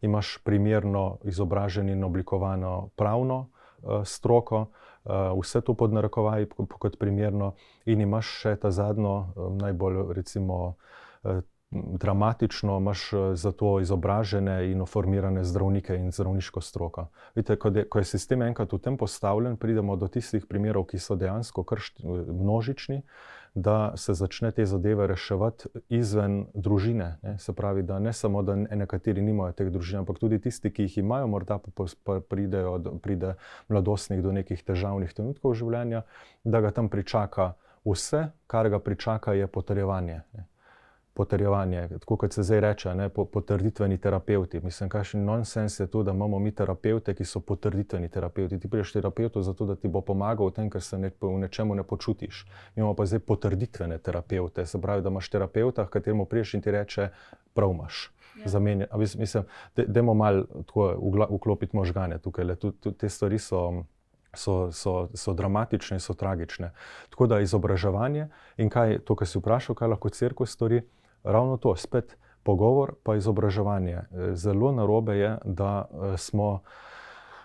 imaš 0.00 0.38
primerno 0.44 1.18
izobraženo 1.24 1.92
in 1.92 2.04
oblikovano 2.04 2.88
pravno 2.96 3.38
uh, 3.38 4.04
stroko, 4.04 4.60
uh, 4.60 5.12
vse 5.40 5.60
to 5.60 5.74
pod 5.74 5.92
narekovaj, 5.92 6.46
kot 6.78 6.98
primerno, 6.98 7.54
in 7.86 8.00
imaš 8.00 8.32
še 8.42 8.56
ta 8.56 8.70
zadnjo, 8.70 9.14
uh, 9.18 9.54
najbolj 9.62 10.12
recimo. 10.14 10.74
Uh, 11.22 11.40
Dramatično 11.70 12.78
imaš 12.80 13.02
za 13.36 13.50
to 13.52 13.74
izobražene 13.80 14.70
in 14.70 14.86
formirane 14.88 15.42
zdravnike 15.44 15.96
in 16.00 16.06
zdravniško 16.12 16.60
stroko. 16.64 17.04
Vidite, 17.34 17.58
ko, 17.60 17.70
de, 17.70 17.82
ko 17.84 18.00
je 18.00 18.08
sistem 18.08 18.42
enkrat 18.42 18.72
v 18.72 18.78
tem 18.80 18.96
postavljen, 18.96 19.58
pridemo 19.60 19.96
do 20.00 20.08
tistih 20.08 20.46
primerov, 20.48 20.86
ki 20.88 20.96
so 20.98 21.12
dejansko 21.20 21.66
množični, 22.32 23.02
uh, 23.02 23.37
da 23.62 23.92
se 23.96 24.14
začne 24.14 24.50
te 24.52 24.66
zadeve 24.66 25.06
reševati 25.06 25.68
izven 25.88 26.46
družine. 26.54 27.18
Ne? 27.22 27.38
Se 27.38 27.52
pravi, 27.52 27.82
da 27.82 27.98
ne 27.98 28.12
samo, 28.12 28.42
da 28.42 28.56
nekateri 28.56 29.22
nimajo 29.22 29.52
teh 29.58 29.70
družin, 29.74 30.02
ampak 30.02 30.18
tudi 30.18 30.38
tisti, 30.40 30.70
ki 30.70 30.86
jih 30.86 30.98
imajo, 31.02 31.26
morda 31.26 31.58
pa, 31.58 31.86
pa 32.04 32.20
pridejo, 32.20 32.78
pride 33.02 33.34
mladostnik 33.68 34.22
do 34.22 34.32
nekih 34.32 34.62
težavnih 34.62 35.14
trenutkov 35.14 35.56
življenja, 35.58 36.04
da 36.44 36.60
ga 36.62 36.70
tam 36.70 36.88
pričaka 36.88 37.52
vse, 37.84 38.28
kar 38.46 38.70
ga 38.70 38.78
pričaka, 38.78 39.34
je 39.34 39.46
potrjevanje. 39.46 40.22
Ne? 40.36 40.46
Potrjevanje, 41.18 41.88
tako 41.98 42.16
kot 42.16 42.32
se 42.32 42.42
zdaj 42.46 42.60
reče, 42.60 42.94
ne, 42.94 43.08
potrditveni 43.08 43.98
terapeuti. 43.98 44.60
Mislim, 44.62 44.88
kakšen 44.88 45.24
nonsens 45.26 45.80
je 45.80 45.86
to, 45.90 46.02
da 46.06 46.12
imamo 46.14 46.38
mi 46.38 46.52
terapeute, 46.54 47.14
ki 47.14 47.24
so 47.26 47.40
potrditveni 47.40 48.06
terapeuti. 48.08 48.58
Ti 48.62 48.68
prideš 48.70 48.92
terapeutu 48.94 49.42
zato, 49.42 49.66
da 49.66 49.74
ti 49.76 49.90
bo 49.90 49.98
pomagal 50.00 50.52
v 50.52 50.54
tem, 50.54 50.68
ker 50.70 50.82
se 50.82 50.98
ne, 50.98 51.10
v 51.20 51.32
nečemu 51.42 51.74
ne 51.74 51.82
počutiš. 51.82 52.44
Mi 52.76 52.84
imamo 52.84 52.94
pa 52.94 53.06
zdaj 53.10 53.24
potrditvene 53.26 53.98
terapeute, 53.98 54.62
se 54.66 54.78
pravi, 54.80 55.02
da 55.02 55.10
imaš 55.10 55.30
terapeuta, 55.32 55.86
kateremu 55.90 56.26
priješ 56.30 56.54
in 56.54 56.62
ti 56.62 56.70
reče, 56.70 57.08
prav 57.54 57.74
imaš. 57.74 58.12
Ja. 58.38 58.48
Zamenja, 58.54 58.86
mislim, 59.18 59.44
da 59.74 60.02
moramo 60.02 60.14
malo 60.14 61.26
vklopiti 61.30 61.76
možgane 61.76 62.18
tukaj. 62.22 62.44
Le, 62.44 62.56
tu, 62.56 62.70
tu, 62.70 62.92
te 62.92 63.08
stvari 63.08 63.40
so, 63.42 63.82
so, 64.34 64.70
so, 64.70 64.94
so 65.14 65.34
dramatične 65.34 65.98
so 66.00 66.14
tragične. 66.14 66.70
Tako 67.10 67.26
da 67.26 67.40
izobraževanje 67.40 68.28
in 68.56 68.70
kaj, 68.70 69.00
to, 69.02 69.18
kar 69.18 69.26
si 69.26 69.42
vprašal, 69.42 69.74
kaj 69.74 69.92
lahko 69.96 70.14
crkva 70.14 70.46
stori, 70.46 70.84
ravno 71.24 71.56
to, 71.56 71.76
spet 71.76 72.16
pogovor, 72.42 72.94
pa 73.02 73.16
izobraževanje. 73.16 74.02
Zelo 74.32 74.72
narobe 74.72 75.16
je, 75.16 75.38
da 75.44 75.84
e, 75.84 76.16
smo. 76.16 76.60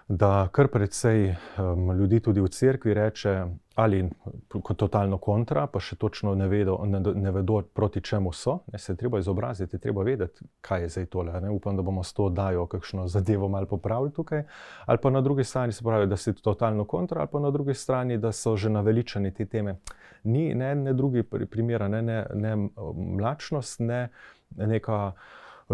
Da 0.07 0.49
kar 0.51 0.67
precej 0.67 1.29
um, 1.31 1.91
ljudi 1.95 2.19
tudi 2.19 2.41
v 2.43 2.49
cerkvi 2.51 2.93
reče, 2.93 3.45
ali 3.75 4.01
kot 4.49 4.77
totalno 4.77 5.17
kontra, 5.17 5.63
pa 5.71 5.79
še 5.79 5.95
točno 5.95 6.33
ne 6.35 6.49
vedo, 6.51 6.75
ne, 6.85 6.99
ne 6.99 7.31
vedo 7.31 7.61
proti 7.73 8.01
čemu 8.03 8.33
so. 8.35 8.57
Ne, 8.73 8.79
se 8.79 8.91
je 8.91 8.99
treba 8.99 9.21
izobraziti, 9.23 9.79
treba 9.79 10.03
vedeti, 10.03 10.43
kaj 10.61 10.83
je 10.83 10.89
zdaj 10.97 11.07
tole. 11.15 11.39
Ne. 11.41 11.49
Upam, 11.55 11.79
da 11.79 11.87
bomo 11.87 12.03
s 12.03 12.13
to 12.13 12.27
dajo 12.29 12.67
kakšno 12.67 13.07
zadevo 13.07 13.47
malo 13.49 13.71
popravili 13.71 14.11
tukaj. 14.13 14.43
Ali 14.85 15.01
pa 15.01 15.09
na 15.09 15.21
drugi 15.21 15.47
strani 15.47 15.71
se 15.71 15.87
pravi, 15.87 16.07
da 16.11 16.19
si 16.19 16.35
totalno 16.35 16.85
kontra, 16.85 17.23
ali 17.23 17.31
pa 17.31 17.39
na 17.39 17.51
drugi 17.51 17.73
strani, 17.73 18.19
da 18.19 18.31
so 18.31 18.57
že 18.59 18.69
naveličani 18.69 19.33
te 19.33 19.45
teme 19.45 19.79
ni 20.23 20.53
ne, 20.55 20.75
ne 20.75 20.93
drugi 20.93 21.23
primer, 21.23 21.89
ne, 21.89 22.01
ne, 22.01 22.25
ne 22.33 22.55
mlačnost, 22.95 23.79
ne 23.79 24.09
neka 24.55 25.11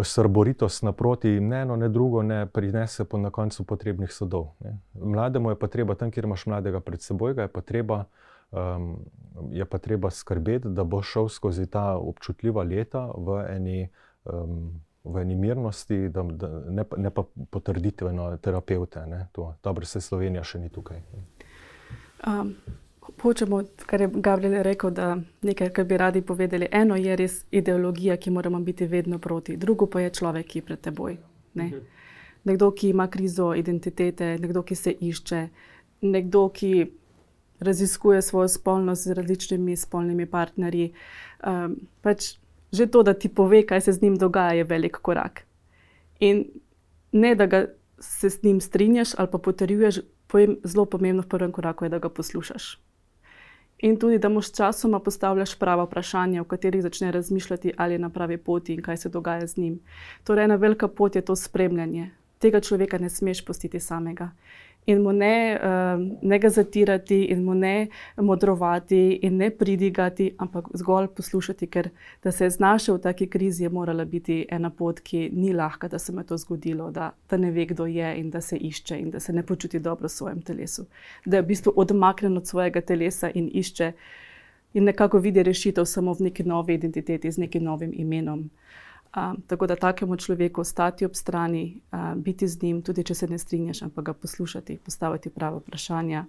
srboritost 0.02 0.82
naproti, 0.82 1.40
ne 1.40 1.62
eno, 1.62 1.76
ne 1.76 1.88
drugo, 1.88 2.22
ne 2.22 2.46
prinese 2.46 3.04
po 3.04 3.18
na 3.18 3.30
koncu 3.30 3.64
potrebnih 3.64 4.12
sodov. 4.12 4.46
Ne. 4.60 4.78
Mlademu 4.94 5.50
je 5.50 5.58
pa 5.58 5.66
treba, 5.66 5.94
tam, 5.94 6.10
kjer 6.10 6.24
imaš 6.24 6.46
mladega 6.46 6.80
pred 6.80 7.02
seboj, 7.02 7.34
je 7.38 7.48
pa 7.48 7.60
treba. 7.60 8.04
Um, 8.50 8.96
je 9.50 9.64
pa 9.64 9.78
treba 9.78 10.10
skrbeti, 10.10 10.68
da 10.68 10.84
bo 10.84 11.02
šel 11.02 11.28
skozi 11.28 11.66
ta 11.70 11.96
občutljiva 11.96 12.62
leta 12.62 13.04
v 13.14 13.44
eni, 13.48 13.88
um, 14.24 14.72
v 15.04 15.22
eni 15.22 15.36
mirnosti, 15.36 16.08
da, 16.08 16.22
da 16.22 16.48
ne, 16.66 16.84
ne 16.96 17.10
pa 17.10 17.22
potrditveno 17.50 18.36
terapeute. 18.36 19.04
Dobro, 19.62 19.86
se 19.86 20.00
Slovenija 20.00 20.42
še 20.44 20.58
ni 20.58 20.68
tukaj. 20.68 20.98
Um, 22.26 22.56
hočemo, 23.22 23.62
kar 23.86 24.00
je 24.00 24.08
Gabriel 24.14 24.62
rekel, 24.62 24.90
da 24.90 25.16
nekaj, 25.42 25.70
kar 25.70 25.84
bi 25.84 25.96
radi 25.96 26.22
povedali. 26.22 26.68
Eno 26.72 26.96
je 26.96 27.16
res 27.16 27.44
ideologija, 27.50 28.16
ki 28.16 28.30
moramo 28.30 28.60
biti 28.60 28.86
vedno 28.86 29.18
proti, 29.18 29.56
drugo 29.56 29.86
pa 29.86 30.00
je 30.00 30.10
človek, 30.10 30.46
ki 30.46 30.58
je 30.58 30.62
pred 30.62 30.80
teboj. 30.80 31.16
Ne? 31.54 31.66
Mhm. 31.66 31.76
Nekdo, 32.44 32.70
ki 32.70 32.88
ima 32.88 33.08
krizo 33.10 33.54
identitete, 33.54 34.38
nekdo, 34.38 34.62
ki 34.62 34.74
se 34.74 34.94
išče, 35.00 35.48
nekdo, 36.00 36.48
ki 36.48 36.86
raziskuje 37.60 38.22
svojo 38.22 38.48
spolnost 38.48 39.04
z 39.04 39.12
različnimi 39.12 39.76
spolnimi 39.76 40.26
partnerji. 40.26 40.92
Um, 41.46 41.76
pač 42.00 42.36
že 42.72 42.86
to, 42.86 43.02
da 43.02 43.14
ti 43.14 43.28
pove, 43.28 43.64
kaj 43.66 43.80
se 43.80 43.92
z 43.92 44.02
njim 44.02 44.16
dogaja, 44.16 44.52
je 44.52 44.64
velik 44.64 44.96
korak. 45.02 45.42
In 46.20 46.44
ne, 47.12 47.34
da 47.34 47.46
ga 47.46 47.66
se 47.98 48.30
s 48.30 48.42
njim 48.42 48.60
strinjaš 48.60 49.14
ali 49.18 49.28
pa 49.32 49.38
potrjuješ, 49.38 50.00
zelo 50.64 50.84
pomembno 50.86 51.22
v 51.22 51.28
prvem 51.28 51.52
koraku 51.52 51.84
je, 51.84 51.88
da 51.88 51.98
ga 51.98 52.08
poslušaš. 52.08 52.78
In 53.82 53.96
tudi, 53.98 54.18
da 54.18 54.28
mu 54.28 54.42
sčasoma 54.42 54.98
postavljaš 55.00 55.54
prava 55.58 55.84
vprašanja, 55.84 56.42
v 56.42 56.48
katerih 56.48 56.82
začne 56.82 57.12
razmišljati, 57.12 57.72
ali 57.76 57.94
je 57.94 57.98
na 57.98 58.10
pravi 58.10 58.36
poti 58.36 58.74
in 58.74 58.82
kaj 58.82 58.96
se 58.96 59.08
dogaja 59.08 59.46
z 59.46 59.56
njim. 59.56 59.80
Torej, 60.24 60.44
ena 60.44 60.56
velika 60.56 60.88
pot 60.88 61.16
je 61.16 61.22
to 61.22 61.36
spremljanje. 61.36 62.10
Tega 62.38 62.60
človeka 62.60 62.98
ne 62.98 63.10
smeš 63.10 63.44
pustiti 63.44 63.80
samega 63.80 64.30
in 64.86 65.02
mu 65.02 65.12
ne, 65.12 65.58
uh, 65.62 66.18
ne 66.22 66.38
ga 66.38 66.48
zatirati, 66.48 67.24
in 67.24 67.44
mu 67.44 67.54
ne 67.54 67.88
modrovati, 68.16 69.18
in 69.22 69.36
ne 69.36 69.50
pridigati, 69.50 70.34
ampak 70.38 70.68
zgolj 70.74 71.08
poslušati, 71.16 71.66
ker 71.66 71.90
da 72.22 72.32
se 72.32 72.44
je 72.44 72.50
znašel 72.50 72.96
v 72.96 73.00
taki 73.00 73.26
krizi, 73.26 73.62
je 73.62 73.68
morala 73.68 74.04
biti 74.04 74.46
ena 74.50 74.70
pot, 74.70 75.00
ki 75.00 75.30
ni 75.32 75.52
lahka, 75.52 75.88
da 75.88 75.98
se 75.98 76.12
mu 76.12 76.20
je 76.20 76.26
to 76.26 76.36
zgodilo, 76.36 76.90
da, 76.90 77.12
da 77.30 77.36
ne 77.36 77.50
ve, 77.50 77.66
kdo 77.66 77.86
je 77.86 78.14
in 78.18 78.30
da 78.30 78.40
se 78.40 78.56
išče 78.56 78.98
in 78.98 79.10
da 79.10 79.20
se 79.20 79.32
ne 79.32 79.42
počuti 79.42 79.78
dobro 79.78 80.08
v 80.08 80.12
svojem 80.12 80.42
telesu. 80.42 80.86
Da 81.24 81.36
je 81.36 81.42
v 81.42 81.46
bistvu 81.46 81.72
odmaknjen 81.76 82.36
od 82.36 82.46
svojega 82.46 82.80
telesa 82.80 83.30
in 83.34 83.50
išče 83.52 83.92
in 84.74 84.84
nekako 84.84 85.18
vidi 85.18 85.42
rešitev 85.42 85.84
samo 85.84 86.12
v 86.12 86.30
neki 86.30 86.44
novi 86.44 86.74
identiteti, 86.74 87.32
z 87.32 87.38
nekim 87.38 87.64
novim 87.64 87.92
imenom. 87.94 88.50
Um, 89.16 89.42
tako 89.46 89.66
da 89.66 89.76
takemu 89.76 90.16
človeku 90.16 90.64
stati 90.64 91.04
ob 91.04 91.14
strani, 91.14 91.80
um, 91.92 92.22
biti 92.22 92.48
z 92.48 92.62
njim, 92.62 92.82
tudi 92.82 93.02
če 93.04 93.14
se 93.14 93.26
ne 93.26 93.38
strinjaš, 93.38 93.82
ampak 93.82 94.04
ga 94.04 94.12
poslušati, 94.12 94.76
postaviti 94.84 95.30
prava 95.30 95.58
vprašanja, 95.58 96.24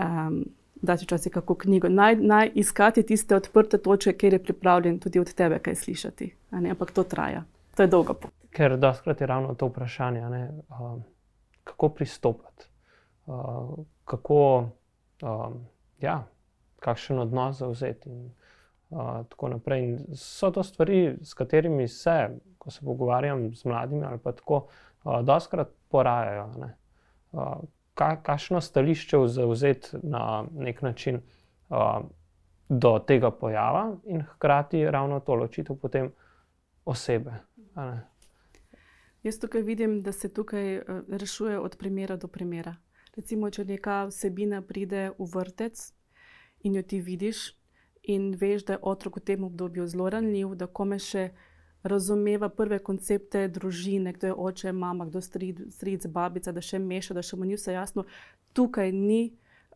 um, 0.00 0.40
dati 0.82 1.04
včasih 1.04 1.32
kako 1.32 1.54
knjigo. 1.54 1.88
Naj, 1.88 2.16
naj 2.16 2.50
iskati 2.54 3.02
tiste 3.06 3.36
odprte 3.36 3.78
točke, 3.78 4.12
kjer 4.12 4.32
je 4.32 4.42
pripravljen 4.42 4.98
tudi 4.98 5.20
od 5.20 5.30
tebe 5.34 5.58
kaj 5.58 5.74
slišati. 5.74 6.34
Ampak 6.50 6.90
to 6.90 7.04
traja, 7.04 7.44
to 7.76 7.82
je 7.82 7.88
dolga 7.88 8.14
pot. 8.14 8.34
Ker 8.50 8.74
doskrat 8.76 9.20
je 9.20 9.26
ravno 9.26 9.54
to 9.54 9.66
vprašanje, 9.70 10.48
um, 10.80 11.04
kako 11.64 11.88
pristopiti, 11.88 12.66
uh, 13.26 13.78
kako, 14.04 14.68
um, 15.22 15.62
ja, 16.00 16.24
kakšen 16.80 17.18
odnos 17.18 17.58
zauzeti 17.58 18.10
tako 19.28 19.48
naprej. 19.48 19.84
In 19.84 19.98
so 20.16 20.50
to 20.50 20.62
stvari, 20.62 21.16
s 21.22 21.34
katerimi 21.34 21.88
se, 21.88 22.28
ko 22.58 22.70
se 22.70 22.84
pogovarjam 22.84 23.54
z 23.54 23.64
mladimi 23.64 24.04
ali 24.04 24.18
pa 24.18 24.32
tako, 24.32 24.66
uh, 25.04 25.20
doskrat 25.24 25.68
porajajo. 25.88 26.52
Uh, 27.32 27.42
ka, 27.94 28.16
kakšno 28.22 28.60
stališče 28.60 29.18
zauzeti 29.26 29.96
na 30.02 30.44
nek 30.54 30.82
način 30.82 31.20
uh, 31.68 32.00
do 32.68 32.98
tega 32.98 33.30
pojava 33.30 33.96
in 34.04 34.22
hkrati 34.22 34.90
ravno 34.90 35.20
to 35.20 35.34
ločitev 35.34 35.76
potem 35.76 36.12
osebe. 36.84 37.32
Jaz 39.22 39.38
tukaj 39.38 39.62
vidim, 39.62 40.02
da 40.02 40.12
se 40.12 40.32
tukaj 40.34 40.82
rešuje 41.08 41.58
od 41.58 41.76
primera 41.78 42.16
do 42.16 42.28
primera. 42.28 42.76
Recimo, 43.16 43.50
če 43.50 43.64
neka 43.64 44.04
vsebina 44.08 44.62
pride 44.62 45.10
v 45.18 45.26
vrtec 45.34 45.92
in 46.62 46.74
jo 46.74 46.82
ti 46.82 47.00
vidiš, 47.00 47.57
in 48.08 48.32
veš, 48.40 48.64
da 48.64 48.76
je 48.76 48.82
otrok 48.82 49.20
v 49.20 49.24
tem 49.30 49.44
obdobju 49.44 49.86
zelo 49.86 50.08
ranljiv, 50.10 50.54
da 50.56 50.66
kome 50.66 50.98
še 50.98 51.28
razumeva 51.82 52.48
prve 52.48 52.78
koncepte 52.82 53.44
družine, 53.48 54.12
kdo 54.16 54.30
je 54.30 54.34
oče, 54.34 54.72
mama, 54.72 55.06
kdo 55.06 55.20
je 55.20 55.52
stric, 55.70 56.06
babica, 56.06 56.52
da 56.52 56.64
še 56.64 56.80
meša, 56.82 57.14
da 57.14 57.22
še 57.22 57.36
mu 57.36 57.46
ni 57.46 57.58
vse 57.58 57.76
jasno. 57.76 58.04
Tukaj 58.56 58.92
ni 58.92 59.20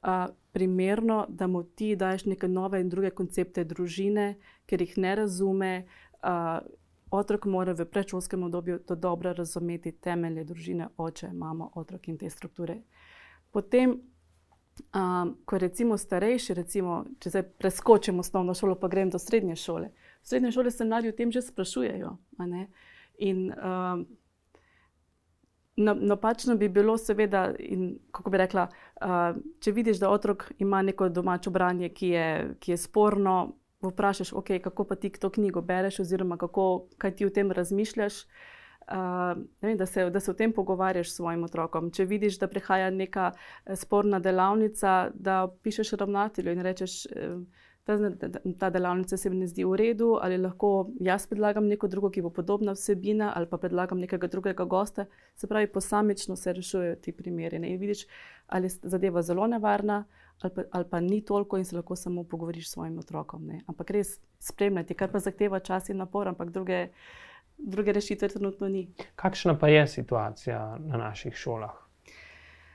a, 0.03 0.33
primerno, 0.53 1.27
da 1.29 1.47
mu 1.47 1.63
ti 1.63 1.93
daš 1.97 2.25
neke 2.25 2.49
nove 2.49 2.81
in 2.81 2.89
druge 2.89 3.13
koncepte 3.15 3.65
družine, 3.65 4.35
ker 4.67 4.83
jih 4.83 4.97
ne 4.97 5.15
razume. 5.23 5.73
A, 6.23 6.63
otrok 7.13 7.45
mora 7.47 7.77
v 7.77 7.85
predšolskem 7.85 8.49
obdobju 8.49 8.79
to 8.89 8.97
dobro 8.97 9.35
razumeti, 9.37 9.93
temelje 9.93 10.47
družine, 10.49 10.89
oče, 10.97 11.31
mama, 11.37 11.69
otrok 11.77 12.09
in 12.09 12.19
te 12.19 12.31
strukture. 12.33 12.81
Potem 13.53 13.99
Um, 14.95 15.37
ko 15.45 15.59
recimo 15.59 15.97
starejši, 15.99 16.55
recimo, 16.55 17.05
če 17.21 17.31
se 17.31 17.43
preskočim 17.43 18.19
osnovno 18.21 18.55
šolo, 18.55 18.75
pa 18.81 18.89
grem 18.89 19.11
do 19.13 19.19
srednje 19.21 19.57
šole. 19.57 19.91
V 20.23 20.29
srednje 20.29 20.53
šole 20.53 20.71
se 20.71 20.85
mladi 20.85 21.09
o 21.09 21.17
tem 21.17 21.33
že 21.33 21.43
sprašujejo. 21.43 22.17
In 23.19 23.53
um, 23.53 24.07
napačno 25.77 26.57
bi 26.57 26.69
bilo, 26.69 26.97
seveda, 26.99 27.51
in, 27.59 27.99
kako 28.13 28.31
bi 28.31 28.41
rekla, 28.41 28.69
uh, 28.69 29.41
če 29.61 29.73
vidiš, 29.73 30.01
da 30.01 30.11
otrok 30.11 30.51
ima 30.59 30.83
neko 30.83 31.09
domačo 31.09 31.51
branje, 31.51 31.89
ki 31.89 32.09
je, 32.09 32.29
ki 32.61 32.73
je 32.73 32.81
sporno, 32.81 33.37
vprašaš, 33.83 34.33
okay, 34.33 34.61
kako 34.61 34.85
pa 34.89 34.97
ti 34.97 35.11
to 35.11 35.31
knjigo 35.31 35.61
bereš, 35.61 36.01
oziroma 36.01 36.37
kako, 36.37 36.89
kaj 36.99 37.17
ti 37.17 37.27
o 37.27 37.31
tem 37.31 37.53
razmišljaš. 37.53 38.25
Uh, 38.25 38.52
vem, 39.61 39.77
da, 39.77 39.87
se, 39.87 40.11
da 40.11 40.21
se 40.21 40.31
o 40.31 40.35
tem 40.35 40.53
pogovarjaš 40.53 41.11
s 41.11 41.17
svojim 41.17 41.45
otrokom. 41.45 41.91
Če 41.91 42.05
vidiš, 42.05 42.39
da 42.39 42.49
prihaja 42.49 42.91
neka 42.91 43.33
eh, 43.33 43.77
sporna 43.77 44.21
delavnica, 44.21 45.11
da 45.15 45.47
pišeš 45.63 45.95
ravnatelju 46.01 46.53
in 46.53 46.65
rečeš, 46.67 47.07
eh, 47.07 47.37
ta, 47.85 47.97
ta 48.59 48.71
delavnica 48.71 49.17
se 49.17 49.31
mi 49.31 49.41
ne 49.41 49.47
zdi 49.51 49.65
v 49.65 49.79
redu, 49.79 50.13
ali 50.23 50.39
lahko 50.39 50.91
jaz 51.01 51.27
predlagam 51.27 51.67
neko 51.67 51.89
drugo, 51.89 52.11
ki 52.11 52.23
bo 52.23 52.31
podobna 52.31 52.77
vsebina, 52.77 53.33
ali 53.37 53.49
pa 53.51 53.59
predlagam 53.59 53.99
nekega 53.99 54.29
drugega 54.31 54.65
gosta. 54.65 55.07
Se 55.35 55.47
pravi, 55.47 55.73
posamično 55.73 56.37
se 56.37 56.53
rešujejo 56.53 57.01
ti 57.03 57.13
primeri. 57.13 57.59
Ne? 57.59 57.73
In 57.73 57.81
vidiš, 57.81 58.07
ali 58.47 58.71
je 58.71 58.79
zadeva 58.83 59.23
zelo 59.23 59.47
nevarna. 59.47 60.05
Ali 60.43 60.55
pa, 60.55 60.63
ali 60.71 60.85
pa 60.91 61.01
ni 61.01 61.21
toliko, 61.25 61.59
in 61.59 61.65
se 61.65 61.77
lahko 61.77 61.97
samo 61.97 62.25
pogovoriš 62.25 62.69
s 62.69 62.73
svojim 62.73 62.99
otrokom. 62.99 63.45
Ne? 63.47 63.61
Ampak 63.67 63.91
res 63.95 64.17
spremljati, 64.43 64.95
kar 64.95 65.13
pa 65.13 65.21
zahteva 65.23 65.61
čas 65.61 65.89
in 65.89 66.01
napor, 66.03 66.29
ampak 66.29 66.51
druge, 66.51 66.89
uh, 66.89 67.32
druge 67.63 67.93
rešitve 67.93 68.29
trenutno 68.29 68.69
ni. 68.69 68.89
Kakšna 69.17 69.59
pa 69.59 69.69
je 69.69 69.87
situacija 69.87 70.77
na 70.79 70.97
naših 70.97 71.35
šolah? 71.35 71.73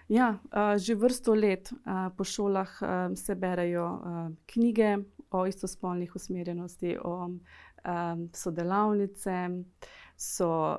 Ja, 0.07 0.37
že 0.79 0.95
vrsto 0.95 1.33
let 1.35 1.73
po 2.17 2.23
šolah 2.23 2.79
se 3.15 3.35
berajo 3.35 3.99
knjige 4.45 4.97
o 5.31 5.45
istospolnih 5.45 6.15
usmerjenosti, 6.15 6.97
o 7.03 7.29
sodelavnice, 8.33 9.49
so 10.17 10.77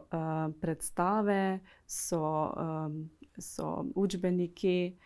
predstave, 0.61 1.61
so, 1.87 2.55
so 3.39 3.85
učbeniki, 3.95 4.97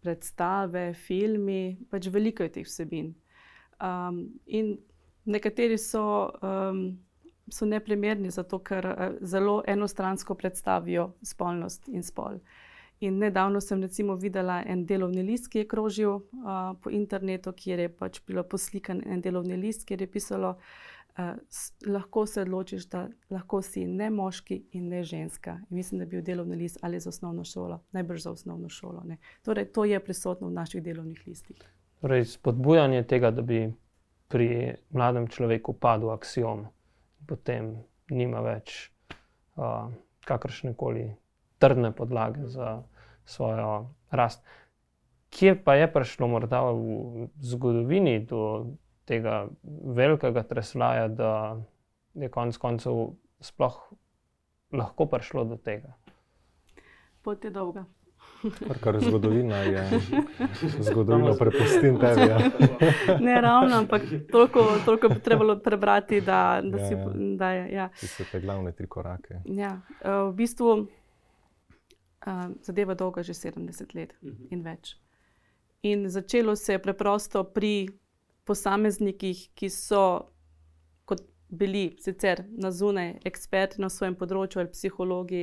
predstave, 0.00 0.94
filmi, 0.94 1.76
pač 1.90 2.06
veliko 2.12 2.46
je 2.46 2.52
teh 2.54 2.68
vsebin. 2.68 3.10
In 4.46 4.76
nekateri 5.24 5.78
so 5.78 6.04
so 7.48 7.66
neprimerni, 7.66 8.30
zato 8.30 8.58
ker 8.58 8.86
eh, 8.86 9.12
zelo 9.20 9.62
enostransko 9.66 10.34
predstavijo 10.34 11.12
spolnost 11.22 11.88
in 11.88 12.02
spol. 12.02 12.38
In 13.00 13.18
nedavno 13.18 13.60
sem 13.60 13.82
recimo 13.82 14.14
videla 14.14 14.62
en 14.66 14.86
delovni 14.86 15.22
list, 15.22 15.50
ki 15.52 15.58
je 15.58 15.68
krožil 15.68 16.10
uh, 16.10 16.22
po 16.80 16.90
internetu, 16.90 17.52
kjer 17.52 17.78
je 17.78 17.88
pač 17.92 18.22
bilo 18.26 18.42
poslikan 18.42 19.02
en 19.04 19.20
delovni 19.20 19.56
list, 19.60 19.84
kjer 19.84 20.00
je 20.00 20.06
pisalo, 20.10 20.54
da 21.16 21.34
uh, 21.34 21.92
lahko 21.92 22.24
se 22.26 22.40
odločiš, 22.40 22.86
da 22.88 23.08
lahko 23.30 23.60
si 23.62 23.84
ne 23.86 24.08
moški 24.10 24.62
in 24.72 24.88
ne 24.88 25.02
ženska. 25.04 25.58
In 25.70 25.76
mislim, 25.76 25.98
da 25.98 26.04
je 26.04 26.10
bil 26.14 26.22
delovni 26.22 26.56
list 26.56 26.78
ali 26.82 27.00
za 27.00 27.08
osnovno 27.08 27.44
šolo, 27.44 27.82
najbrž 27.92 28.22
za 28.22 28.30
osnovno 28.30 28.68
šolo. 28.68 29.02
Ne. 29.04 29.18
Torej, 29.42 29.72
to 29.72 29.84
je 29.84 30.00
prisotno 30.00 30.48
v 30.48 30.52
naših 30.52 30.82
delovnih 30.82 31.22
listih. 31.26 31.60
Torej, 32.00 32.24
spodbujanje 32.24 33.02
tega, 33.02 33.30
da 33.30 33.42
bi 33.42 33.72
pri 34.28 34.74
mladem 34.90 35.28
človeku 35.28 35.72
padel 35.72 36.10
axiom 36.10 36.66
potem 37.26 37.74
nima 38.10 38.40
več 38.44 38.90
uh, 39.56 39.90
kakršne 40.26 40.74
koli 40.78 41.08
trdne 41.58 41.92
podlage 41.92 42.46
za 42.46 42.82
svojo 43.24 43.90
rast. 44.10 44.44
Kje 45.30 45.56
pa 45.64 45.74
je 45.74 45.88
prišlo 45.92 46.28
morda 46.30 46.62
v 46.70 47.28
zgodovini 47.42 48.20
do 48.24 48.72
tega 49.06 49.46
velikega 49.98 50.42
treslaja, 50.42 51.08
da 51.08 51.32
je 52.14 52.30
konec 52.32 52.56
koncev 52.56 53.16
sploh 53.40 53.76
lahko 54.72 55.06
prišlo 55.06 55.44
do 55.44 55.56
tega? 55.56 55.94
Pot 57.22 57.44
je 57.44 57.50
dolga. 57.50 57.84
Kar, 58.42 58.78
kar 58.80 59.00
zgodovina 59.00 59.56
je, 59.56 60.00
zgodovino 60.80 61.34
prepustim 61.38 61.98
tebi. 62.00 62.20
Ja. 62.20 62.38
ne 63.26 63.40
ravno, 63.40 63.76
ampak 63.76 64.02
toliko, 64.32 64.66
toliko 64.84 65.08
bi 65.08 65.20
trebalo 65.20 65.58
prebrati, 65.58 66.20
da, 66.20 66.60
da 66.64 66.78
ja, 66.78 66.88
si 66.88 66.94
ja. 66.94 67.12
da 67.36 67.50
je. 67.50 67.72
Ja. 67.72 67.88
So 67.94 68.24
te 68.32 68.40
glavne 68.40 68.72
tri 68.72 68.86
korake. 68.86 69.40
Ja. 69.44 69.80
V 70.04 70.32
bistvu 70.34 70.86
zadeva 72.62 72.94
dolga 72.94 73.22
že 73.22 73.34
70 73.34 73.94
let 73.94 74.14
in 74.50 74.62
več. 74.62 74.96
In 75.82 76.08
začelo 76.10 76.56
se 76.56 76.72
je 76.72 76.82
preprosto 76.82 77.44
pri 77.44 77.88
posameznikih, 78.44 79.48
ki 79.54 79.70
so 79.70 80.30
bili 81.48 81.96
sicer 82.00 82.44
na 82.48 82.70
zunaj, 82.70 83.18
eksperti 83.24 83.80
na 83.80 83.90
svojem 83.90 84.16
področju, 84.18 84.60
ali 84.60 84.72
psihologi, 84.72 85.42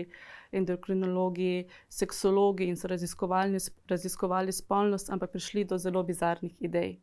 endokrinologi, 0.51 1.67
seksologi 1.89 2.67
in 2.69 2.77
so 2.77 2.89
raziskovali 2.91 4.53
spolnost, 4.53 5.09
ampak 5.09 5.31
prišli 5.33 5.65
do 5.69 5.77
zelo 5.77 6.03
bizarnih 6.03 6.55
idej. 6.59 6.97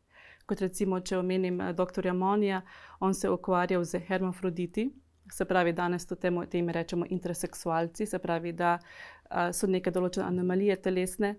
Kot 0.46 0.60
recimo, 0.60 1.00
če 1.00 1.18
omenim 1.18 1.60
eh, 1.60 1.72
dr. 1.72 2.12
Monija, 2.12 2.62
on 3.00 3.14
se 3.14 3.26
je 3.26 3.32
ukvarjal 3.32 3.84
z 3.84 4.02
hermafroditi. 4.08 4.90
Se 5.30 5.44
pravi, 5.46 5.72
danes 5.72 6.06
to 6.06 6.16
temu 6.18 6.42
tem 6.50 6.68
rečemo 6.68 7.06
interseksualci, 7.06 8.06
se 8.06 8.18
pravi, 8.18 8.50
da 8.52 8.78
uh, 8.80 9.52
so 9.54 9.68
neke 9.70 9.92
določene 9.94 10.26
anomalije 10.26 10.74
telesne. 10.82 11.36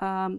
Um, 0.00 0.38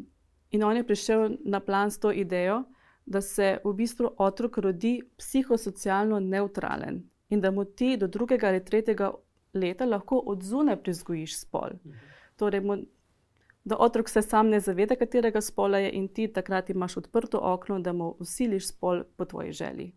In 0.51 0.63
on 0.63 0.77
je 0.77 0.83
prišel 0.87 1.29
na 1.45 1.59
plan 1.59 1.91
s 1.91 1.99
to 1.99 2.11
idejo, 2.11 2.63
da 3.07 3.21
se 3.21 3.57
v 3.63 3.73
bistvu 3.73 4.09
otrok 4.17 4.57
rodi 4.57 5.01
psihosocialno 5.17 6.19
neutralen 6.19 7.03
in 7.29 7.41
da 7.41 7.51
mu 7.51 7.63
ti 7.65 7.97
do 7.97 8.07
drugega 8.07 8.47
ali 8.47 8.65
tretjega 8.65 9.11
leta 9.53 9.85
lahko 9.85 10.19
odzune 10.25 10.75
prizgojiš 10.83 11.39
spol. 11.39 11.77
Torej, 12.35 12.61
mu, 12.61 12.77
da 13.63 13.77
otrok 13.79 14.09
se 14.09 14.21
sam 14.21 14.49
ne 14.49 14.59
zaveda, 14.59 14.95
katerega 14.95 15.41
spola 15.41 15.79
je, 15.79 15.91
in 15.91 16.07
ti 16.07 16.27
takrat 16.27 16.69
imaš 16.69 16.97
odprto 16.97 17.39
okno, 17.43 17.79
da 17.79 17.93
mu 17.93 18.15
usiliš 18.19 18.67
spol 18.67 19.03
po 19.15 19.25
tvoji 19.25 19.51
želji. 19.51 19.91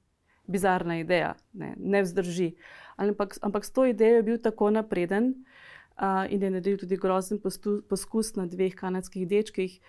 Bizarna 0.46 0.98
ideja, 0.98 1.34
ne, 1.52 1.74
ne 1.78 2.02
vzdrži. 2.02 2.54
Ampak, 2.96 3.38
ampak 3.42 3.64
s 3.64 3.72
to 3.72 3.86
idejo 3.86 4.16
je 4.16 4.22
bil 4.22 4.38
tako 4.38 4.70
napreden 4.70 5.34
uh, 5.34 6.30
in 6.30 6.42
je 6.42 6.50
naredil 6.50 6.78
tudi 6.78 6.96
grozen 6.96 7.40
postu, 7.40 7.82
poskus 7.88 8.34
na 8.36 8.46
dveh 8.46 8.74
kanadskih 8.74 9.28
dečkih, 9.28 9.80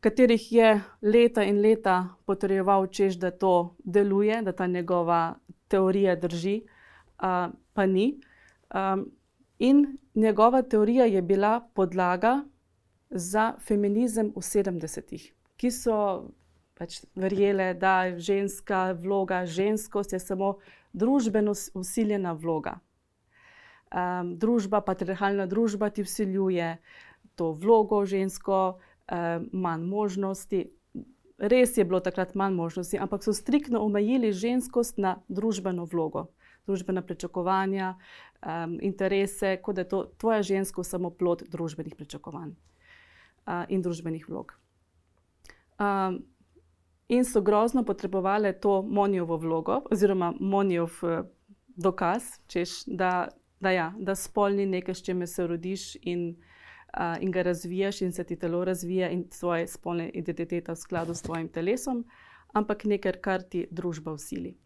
katerih 0.00 0.52
je 0.52 0.80
leta 1.02 1.44
in 1.44 1.60
leta 1.60 2.08
potrjeval, 2.26 2.86
češ, 2.86 3.18
da 3.18 3.30
to 3.30 3.76
deluje, 3.84 4.42
da 4.42 4.52
ta 4.52 4.66
njegova 4.66 5.38
teorija 5.68 6.16
drži, 6.16 6.62
uh, 6.62 7.54
pa 7.72 7.86
ni. 7.86 8.20
Um, 8.74 9.10
in 9.58 9.98
njegova 10.14 10.62
teorija 10.62 11.04
je 11.04 11.22
bila 11.22 11.60
podlaga 11.74 12.44
za 13.10 13.54
feminizem 13.60 14.32
v 14.36 14.40
70-ih, 14.40 15.32
ki 15.56 15.70
so 15.70 16.28
pač 16.78 17.00
verjele, 17.14 17.72
da 17.74 18.04
je 18.04 18.18
ženska 18.20 18.92
vloga, 18.92 19.46
ženskost 19.46 20.12
je 20.12 20.20
samo 20.20 20.58
družbeno 20.92 21.54
usiljena 21.74 22.32
vloga. 22.32 22.78
Um, 23.88 24.36
družba, 24.38 24.80
patriarhalna 24.84 25.46
družba 25.46 25.90
ti 25.90 26.04
vsiljuje 26.04 26.76
to 27.34 27.52
vlogo 27.52 28.04
žensko, 28.06 28.78
manj 29.52 29.84
možnosti. 29.84 30.70
Res 31.38 31.76
je 31.76 31.84
bilo 31.84 32.00
takrat 32.00 32.34
manj 32.34 32.54
možnosti, 32.54 32.98
ampak 32.98 33.22
so 33.22 33.32
striktno 33.32 33.80
omejili 33.80 34.32
ženskost 34.32 34.98
na 34.98 35.16
družbeno 35.28 35.84
vlogo, 35.84 36.26
družbena 36.66 37.02
pričakovanja, 37.02 37.94
um, 38.42 38.78
interese, 38.82 39.56
kot 39.62 39.76
da 39.76 39.80
je 39.80 39.88
to 39.88 40.02
tvoja 40.18 40.42
ženskost 40.42 40.90
samo 40.90 41.10
plod 41.10 41.44
družbenih 41.48 41.94
pričakovanj 41.94 42.50
uh, 42.50 43.64
in 43.68 43.82
družbenih 43.82 44.28
vlog. 44.28 44.52
Um, 45.78 46.24
in 47.08 47.24
so 47.24 47.40
grozno 47.40 47.84
potrebovali 47.84 48.52
to 48.60 48.82
monijovo 48.82 49.36
vlogo, 49.36 49.82
oziroma 49.90 50.32
monijov 50.40 50.90
uh, 51.02 51.20
dokaz, 51.76 52.22
češ, 52.46 52.82
da, 52.86 53.28
da, 53.60 53.70
ja, 53.70 53.92
da 53.98 54.14
spolni 54.14 54.66
nekaj, 54.66 54.94
s 54.94 55.02
čimer 55.02 55.28
se 55.28 55.46
rodiš 55.46 55.94
in, 56.02 56.34
uh, 56.98 57.22
in 57.22 57.30
ga 57.30 57.42
razvijaš, 57.42 58.02
in 58.02 58.12
se 58.12 58.24
ti 58.24 58.36
telo 58.36 58.64
razvija, 58.64 59.10
in 59.10 59.28
tvoje 59.28 59.66
spolne 59.66 60.10
identitete 60.14 60.72
v 60.72 60.76
skladu 60.76 61.14
s 61.14 61.22
tvojim 61.22 61.48
telesom, 61.48 62.04
ampak 62.52 62.84
nekaj, 62.84 63.12
kar 63.22 63.42
ti 63.42 63.66
družba 63.70 64.12
usili 64.12 64.56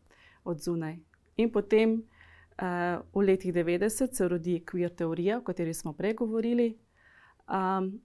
od 0.45 0.61
zunaj. 0.61 0.97
In 1.37 1.53
potem 1.53 1.95
uh, 1.95 3.03
v 3.15 3.27
letih 3.27 3.55
90 3.55 4.15
se 4.15 4.29
rodi 4.29 4.63
queer 4.73 4.91
teorija, 4.95 5.39
o 5.39 5.45
kateri 5.45 5.75
smo 5.75 5.93
prej 5.93 6.15
govorili. 6.15 6.79
Um, 7.49 8.01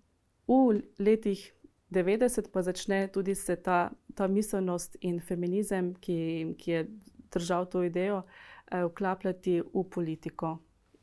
v 0.47 0.81
letih 0.99 1.53
90 1.91 2.51
pa 2.51 2.61
začne 2.61 3.07
tudi 3.07 3.35
se 3.35 3.55
ta, 3.55 3.91
ta 4.15 4.27
miselnost 4.27 4.97
in 5.01 5.19
feminizem, 5.19 5.93
ki, 5.95 6.55
ki 6.57 6.71
je 6.71 6.87
držal 7.31 7.65
to 7.65 7.83
idejo, 7.83 8.23
eh, 8.71 8.83
vklapljati 8.83 9.61
v 9.61 9.83
politiko. 9.89 10.57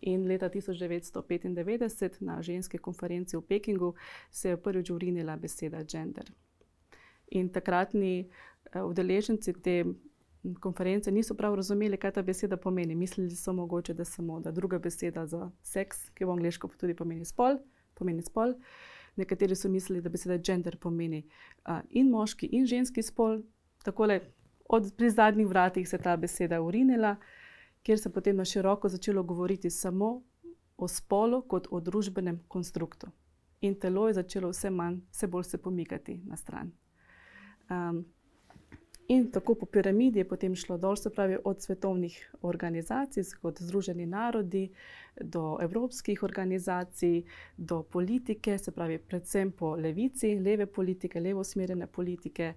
In 0.06 0.26
leta 0.28 0.50
1995 0.52 2.20
na 2.20 2.42
ženski 2.42 2.78
konferenci 2.78 3.36
v 3.36 3.42
Pekingu 3.48 3.94
se 4.30 4.48
je 4.48 4.56
prvič 4.56 4.90
urinila 4.90 5.36
beseda 5.36 5.84
gender. 5.84 6.32
In 7.32 7.48
takratni 7.48 8.28
eh, 8.72 8.82
udeleženci 8.82 9.52
te 9.62 9.84
konference 10.60 11.10
niso 11.10 11.34
prav 11.34 11.54
razumeli, 11.54 11.96
kaj 11.96 12.18
ta 12.18 12.22
beseda 12.22 12.56
pomeni. 12.56 12.94
Mislili 12.94 13.30
so 13.36 13.52
mogoče, 13.52 13.94
da 13.94 14.04
samo 14.04 14.40
da 14.40 14.50
druga 14.50 14.78
beseda 14.78 15.26
za 15.26 15.50
seks, 15.62 16.10
ki 16.14 16.24
v 16.24 16.36
angliško 16.36 16.68
tudi 16.76 16.94
pomeni 16.94 17.24
spol, 17.24 17.56
pomeni 17.94 18.22
spol. 18.22 18.52
Uh, 18.52 18.92
Nekateri 19.16 19.56
so 19.56 19.68
mislili, 19.68 20.02
da 20.02 20.08
beseda 20.08 20.38
gender 20.38 20.76
pomeni 20.76 21.22
uh, 21.68 21.78
in 21.90 22.10
moški, 22.10 22.48
in 22.52 22.66
ženski 22.66 23.02
spol. 23.02 23.42
Tako 23.84 24.06
da 24.06 24.18
pri 24.96 25.10
zadnjih 25.10 25.46
vratih 25.46 25.88
se 25.88 25.98
ta 25.98 26.16
beseda 26.16 26.60
urinila, 26.62 27.16
kjer 27.84 27.98
se 28.00 28.08
je 28.08 28.12
potem 28.12 28.36
na 28.36 28.44
široko 28.44 28.88
začelo 28.88 29.22
govoriti 29.22 29.70
samo 29.70 30.22
o 30.76 30.88
spolu 30.88 31.42
kot 31.42 31.68
o 31.70 31.80
družbenem 31.80 32.40
konstruktu. 32.48 33.06
In 33.60 33.76
telo 33.80 34.08
je 34.08 34.14
začelo 34.18 34.50
vse 34.50 34.70
manj, 34.70 34.98
vse 35.12 35.26
bolj 35.26 35.44
se 35.44 35.58
pomikati 35.58 36.20
na 36.26 36.36
stran. 36.36 36.72
Um, 37.70 38.04
In 39.08 39.30
tako 39.30 39.54
po 39.54 39.66
piramidi 39.66 40.18
je 40.18 40.28
potem 40.28 40.54
šlo 40.56 40.78
dol, 40.80 40.96
se 40.96 41.10
pravi 41.10 41.36
od 41.44 41.60
svetovnih 41.62 42.14
organizacij, 42.42 43.24
kot 43.42 43.60
Združeni 43.60 44.06
narodi, 44.06 44.70
do 45.20 45.58
evropskih 45.60 46.22
organizacij, 46.22 47.22
do 47.56 47.82
politike, 47.82 48.58
se 48.58 48.72
pravi 48.72 48.98
predvsem 48.98 49.52
po 49.52 49.74
levici, 49.76 50.38
leve 50.40 50.66
politike, 50.66 51.20
levo 51.20 51.44
smerene 51.44 51.86
politike, 51.86 52.54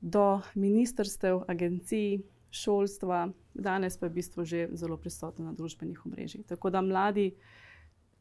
do 0.00 0.40
ministrstev, 0.54 1.44
agencij, 1.48 2.20
šolstva, 2.50 3.28
danes 3.54 3.96
pa 3.96 4.06
je 4.06 4.10
v 4.10 4.14
bistvu 4.14 4.44
že 4.44 4.68
zelo 4.72 4.96
prisotno 4.96 5.44
na 5.44 5.52
družbenih 5.52 6.06
omrežjih. 6.06 6.46
Tako 6.46 6.70
da 6.70 6.82
mladi, 6.82 7.34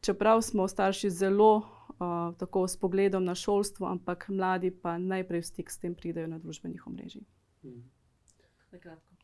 čeprav 0.02 0.42
smo 0.42 0.68
starši 0.68 1.10
zelo 1.10 1.56
uh, 1.58 2.36
tako 2.38 2.68
s 2.68 2.78
pogledom 2.78 3.26
na 3.26 3.36
šolstvo, 3.36 3.88
ampak 3.88 4.30
mladi 4.30 4.72
pa 4.72 4.98
najprej 4.98 5.42
v 5.42 5.46
stik 5.46 5.72
s 5.72 5.80
tem 5.80 5.96
pridejo 5.96 6.28
na 6.28 6.40
družbenih 6.40 6.88
omrežjih. 6.88 7.26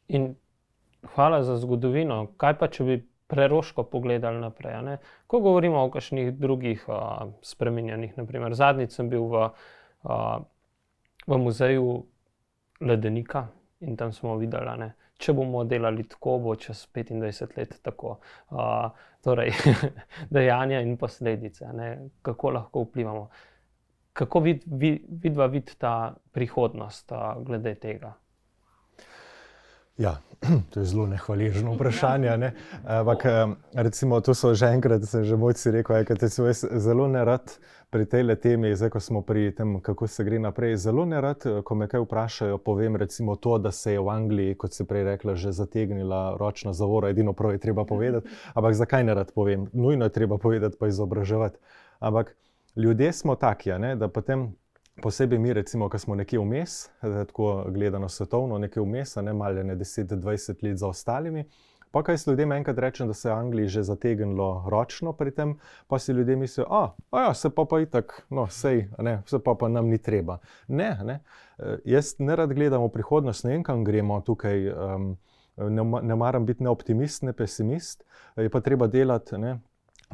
In 0.07 0.35
hvala 1.15 1.43
za 1.43 1.57
zgodovino. 1.57 2.33
Kaj 2.37 2.57
pa, 2.57 2.67
če 2.67 2.83
bi 2.83 2.97
preroško 3.29 3.83
pogledali 3.89 4.41
naprej? 4.41 4.97
Ko 5.27 5.39
govorimo 5.39 5.85
o 5.85 5.91
kakšnih 5.93 6.33
drugih 6.33 6.85
uh, 6.89 7.29
spremenjenih, 7.45 8.17
naprimer, 8.17 8.57
zadnjič 8.57 8.97
sem 8.97 9.09
bil 9.09 9.29
v, 9.29 9.49
uh, 10.09 10.41
v 11.27 11.37
muzeju 11.37 12.05
Ledenika 12.81 13.47
in 13.79 13.97
tam 13.97 14.13
smo 14.13 14.37
videli, 14.37 14.77
ne, 14.79 14.91
če 15.17 15.33
bomo 15.33 15.63
delali 15.63 16.05
tako, 16.09 16.37
bo 16.43 16.55
čez 16.55 16.85
25 16.95 17.57
let 17.57 17.77
tako. 17.83 18.17
Uh, 18.51 18.89
torej, 19.25 19.53
dejanja 20.35 20.81
in 20.85 20.97
posledice, 20.97 21.71
ne, 21.73 21.89
kako 22.21 22.55
lahko 22.59 22.85
vplivamo. 22.85 23.29
Kako 24.15 24.39
vidva 24.39 24.77
vid, 24.79 25.07
vid, 25.23 25.41
vid 25.51 25.73
ta 25.77 26.13
prihodnost 26.31 27.11
uh, 27.11 27.33
glede 27.43 27.75
tega? 27.75 28.13
Ja, 29.97 30.17
to 30.71 30.79
je 30.79 30.85
zelo 30.85 31.07
nehvaležno 31.07 31.73
vprašanje. 31.75 32.37
Ne? 32.37 32.51
Ampak, 32.83 33.23
recimo, 33.73 34.19
to 34.21 34.33
so 34.33 34.53
že 34.53 34.67
enkrat, 34.67 35.03
se 35.07 35.23
že 35.23 35.35
mojci 35.35 35.71
rekel, 35.71 36.05
da 36.19 36.29
se 36.29 36.43
jaz 36.43 36.65
zelo 36.71 37.07
ne 37.07 37.25
rad 37.25 37.57
pri 37.89 38.05
tej 38.05 38.35
temi, 38.35 38.75
zdaj 38.75 38.89
ko 38.89 38.99
smo 38.99 39.21
pri 39.21 39.51
tem, 39.55 39.79
kako 39.81 40.07
se 40.07 40.23
gre 40.23 40.39
naprej. 40.39 40.75
Zelo 40.77 41.05
ne 41.05 41.21
rad, 41.21 41.43
ko 41.63 41.75
me 41.75 41.87
kaj 41.87 42.03
vprašajo, 42.03 42.57
povem 42.57 42.95
recimo 42.95 43.35
to, 43.35 43.57
da 43.57 43.71
se 43.71 43.93
je 43.93 43.99
v 43.99 44.09
Angliji, 44.09 44.57
kot 44.57 44.73
se 44.73 44.85
prej 44.85 45.03
rekla, 45.03 45.35
že 45.35 45.51
zategnila 45.51 46.37
ročna 46.39 46.73
zavora, 46.73 47.09
edino 47.09 47.33
prav 47.33 47.51
je 47.51 47.63
treba 47.63 47.85
povedati. 47.85 48.29
Ampak 48.57 48.73
zakaj 48.73 49.03
ne 49.03 49.13
rad 49.13 49.31
povem? 49.35 49.69
Nujno 49.73 50.05
je 50.05 50.09
treba 50.09 50.37
povedati, 50.37 50.77
pa 50.79 50.87
izobraževati. 50.87 51.57
Ampak 51.99 52.35
ljudje 52.75 53.13
smo 53.13 53.35
taki, 53.35 53.71
da 53.95 54.07
potem 54.07 54.55
posebej 55.01 55.39
mi, 55.39 55.53
recimo, 55.53 55.89
ki 55.89 55.99
smo 55.99 56.15
nekje 56.15 56.39
vmes, 56.39 56.89
tako 57.01 57.65
gledano 57.69 58.09
svetovno, 58.09 58.57
nekje 58.57 58.83
vmes, 58.83 59.15
ne 59.15 59.33
malo 59.33 59.63
ne 59.63 59.75
10-20 59.75 60.63
let 60.63 60.77
za 60.77 60.87
ostalimi. 60.87 61.45
Pa 61.95 62.01
kaj 62.03 62.17
se 62.17 62.31
ljudem 62.31 62.51
enkrat 62.51 62.79
reče, 62.79 63.05
da 63.07 63.13
se 63.13 63.29
je 63.29 63.33
Angliji 63.33 63.67
že 63.67 63.81
zategnilo 63.83 64.65
ročno 64.67 65.13
pri 65.13 65.31
tem, 65.31 65.53
pa 65.87 65.99
si 65.99 66.11
ljudje 66.11 66.35
mislijo, 66.35 66.65
da 67.11 67.21
ja, 67.21 67.33
se 67.33 67.49
pa 67.49 67.63
pa 67.69 67.79
itak, 67.79 68.25
no, 68.29 68.47
sej, 68.51 68.89
ne, 68.99 69.21
se 69.25 69.39
pa 69.39 69.53
pa 69.59 69.69
nam 69.71 69.87
ni 69.87 69.97
treba. 69.97 70.37
Ne, 70.67 70.89
ne. 71.03 71.19
E, 71.57 71.77
jaz 71.85 72.15
ne 72.19 72.35
rad 72.35 72.53
gledam 72.53 72.83
v 72.83 72.89
prihodnost, 72.89 73.45
ne 73.47 73.53
vem, 73.53 73.63
kam 73.63 73.83
gremo 73.87 74.19
tukaj. 74.21 74.67
Um, 74.73 75.07
ne, 75.55 75.83
ne 76.01 76.15
maram 76.15 76.45
biti 76.45 76.63
ne 76.63 76.69
optimist, 76.69 77.23
ne 77.23 77.33
pesimist, 77.33 78.03
je 78.35 78.49
pa 78.49 78.59
treba 78.59 78.87
delati. 78.87 79.37
Ne, 79.37 79.55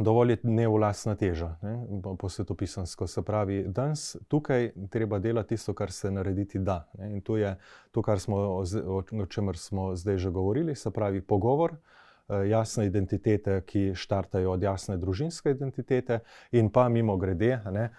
dovolj 0.04 0.32
je 0.32 0.38
ne 0.43 0.68
vlastna 0.68 1.16
teža, 1.16 1.56
ne, 1.62 1.76
po 2.20 2.30
svetopisansko. 2.30 3.08
Se 3.08 3.22
pravi, 3.22 3.64
danes 3.68 4.16
tukaj 4.28 4.72
treba 4.89 5.20
delati 5.20 5.56
tisto, 5.56 5.74
kar 5.74 5.91
se 5.91 6.12
narediti 6.12 6.60
da. 6.60 6.88
Ne, 6.97 7.12
in 7.14 7.22
to 7.22 7.38
je 7.38 7.56
to, 7.91 8.04
smo, 8.18 8.38
o 9.22 9.26
čemer 9.30 9.58
smo 9.58 9.95
zdaj 9.95 10.18
že 10.18 10.30
govorili, 10.30 10.76
se 10.76 10.91
pravi 10.91 11.22
pogovor. 11.22 11.76
Eh, 12.30 12.47
jasne 12.49 12.86
identitete, 12.86 13.62
ki 13.66 13.91
štartajo 13.95 14.52
od 14.52 14.64
jasne 14.64 14.97
družinske 14.97 15.52
identitete, 15.52 16.20
in 16.52 16.70
pa 16.70 16.89
mimo 16.89 17.18
grede, 17.18 17.60
ne, 17.72 17.89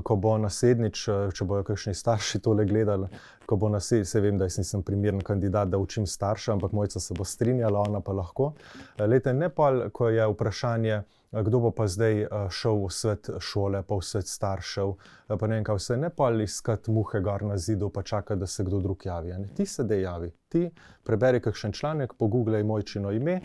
ko 0.00 0.16
bo 0.16 0.38
naslednjič, 0.40 1.02
če 1.36 1.44
bojo 1.44 1.66
kakšni 1.68 1.92
starši 1.94 2.40
tole 2.40 2.64
gledali, 2.64 3.10
ko 3.46 3.58
bo 3.60 3.68
naslednjič, 3.68 4.08
se 4.08 4.20
vem, 4.24 4.38
da 4.40 4.48
nisem 4.48 4.82
primeren 4.82 5.20
kandidat, 5.20 5.68
da 5.68 5.78
učim 5.78 6.06
starše, 6.06 6.52
ampak 6.54 6.72
mojca 6.72 7.00
se 7.00 7.14
bo 7.14 7.24
strinjala, 7.28 7.84
ona 7.88 8.00
pa 8.00 8.16
lahko. 8.16 8.54
Lete, 8.98 9.34
ne 9.36 9.50
pa, 9.52 9.90
ko 9.92 10.08
je 10.08 10.28
vprašanje 10.32 11.02
kdo 11.32 11.60
bo 11.60 11.70
pa 11.70 11.86
zdaj 11.88 12.26
šel 12.50 12.84
v 12.84 12.90
svet 12.92 13.30
šole, 13.40 13.82
pa 13.82 13.96
v 13.96 14.04
svet 14.04 14.28
staršev, 14.28 14.94
pa 15.28 15.46
ne 15.48 15.56
vem, 15.56 15.64
kaj 15.64 15.78
vse, 15.78 15.96
ne 15.96 16.10
pa 16.12 16.28
ali 16.28 16.44
iskati 16.44 16.92
muhe 16.92 17.20
gor 17.24 17.44
na 17.48 17.56
zidu, 17.56 17.88
pa 17.90 18.02
čakati, 18.02 18.40
da 18.40 18.46
se 18.46 18.64
kdo 18.64 18.80
drug 18.80 19.06
javi. 19.06 19.32
Ne? 19.32 19.48
Ti 19.56 19.66
se 19.66 19.84
dejavi, 19.84 20.30
ti 20.48 20.70
preberi 21.04 21.40
kakšen 21.40 21.72
članek, 21.72 22.12
pogooglej 22.18 22.64
mojčino 22.64 23.12
ime, 23.12 23.40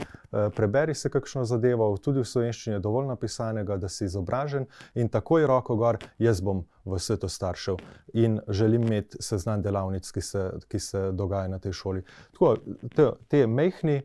preberi 0.55 0.95
se 0.95 1.09
kakšno 1.09 1.45
zadevo, 1.45 1.87
tudi 1.97 2.19
v 2.19 2.27
slovenščini 2.27 2.75
je 2.75 2.83
dovolj 2.83 3.07
napisanega, 3.07 3.77
da 3.77 3.89
si 3.89 4.05
izobražen 4.05 4.67
in 4.95 5.09
takoj 5.09 5.47
roko 5.47 5.75
gor, 5.79 6.01
jaz 6.19 6.41
bom 6.43 6.65
v 6.85 6.99
svetu 6.99 7.29
staršev 7.29 7.79
in 8.13 8.39
želim 8.47 8.83
imeti 8.83 9.23
seznam 9.23 9.61
delavnic, 9.61 10.11
ki 10.11 10.21
se, 10.21 10.49
ki 10.67 10.79
se 10.79 11.07
dogaja 11.11 11.47
na 11.47 11.59
tej 11.59 11.73
šoli. 11.73 12.03
Tako, 12.35 12.55
te, 12.95 13.09
te 13.27 13.47
mehni, 13.47 14.01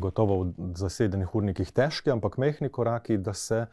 gotovo 0.00 0.42
v 0.44 0.72
zasedenih 0.76 1.34
urnikih 1.34 1.70
težki, 1.72 2.10
ampak 2.10 2.38
mehki 2.38 2.68
koraki, 2.72 3.18
da, 3.18 3.32
se, 3.34 3.66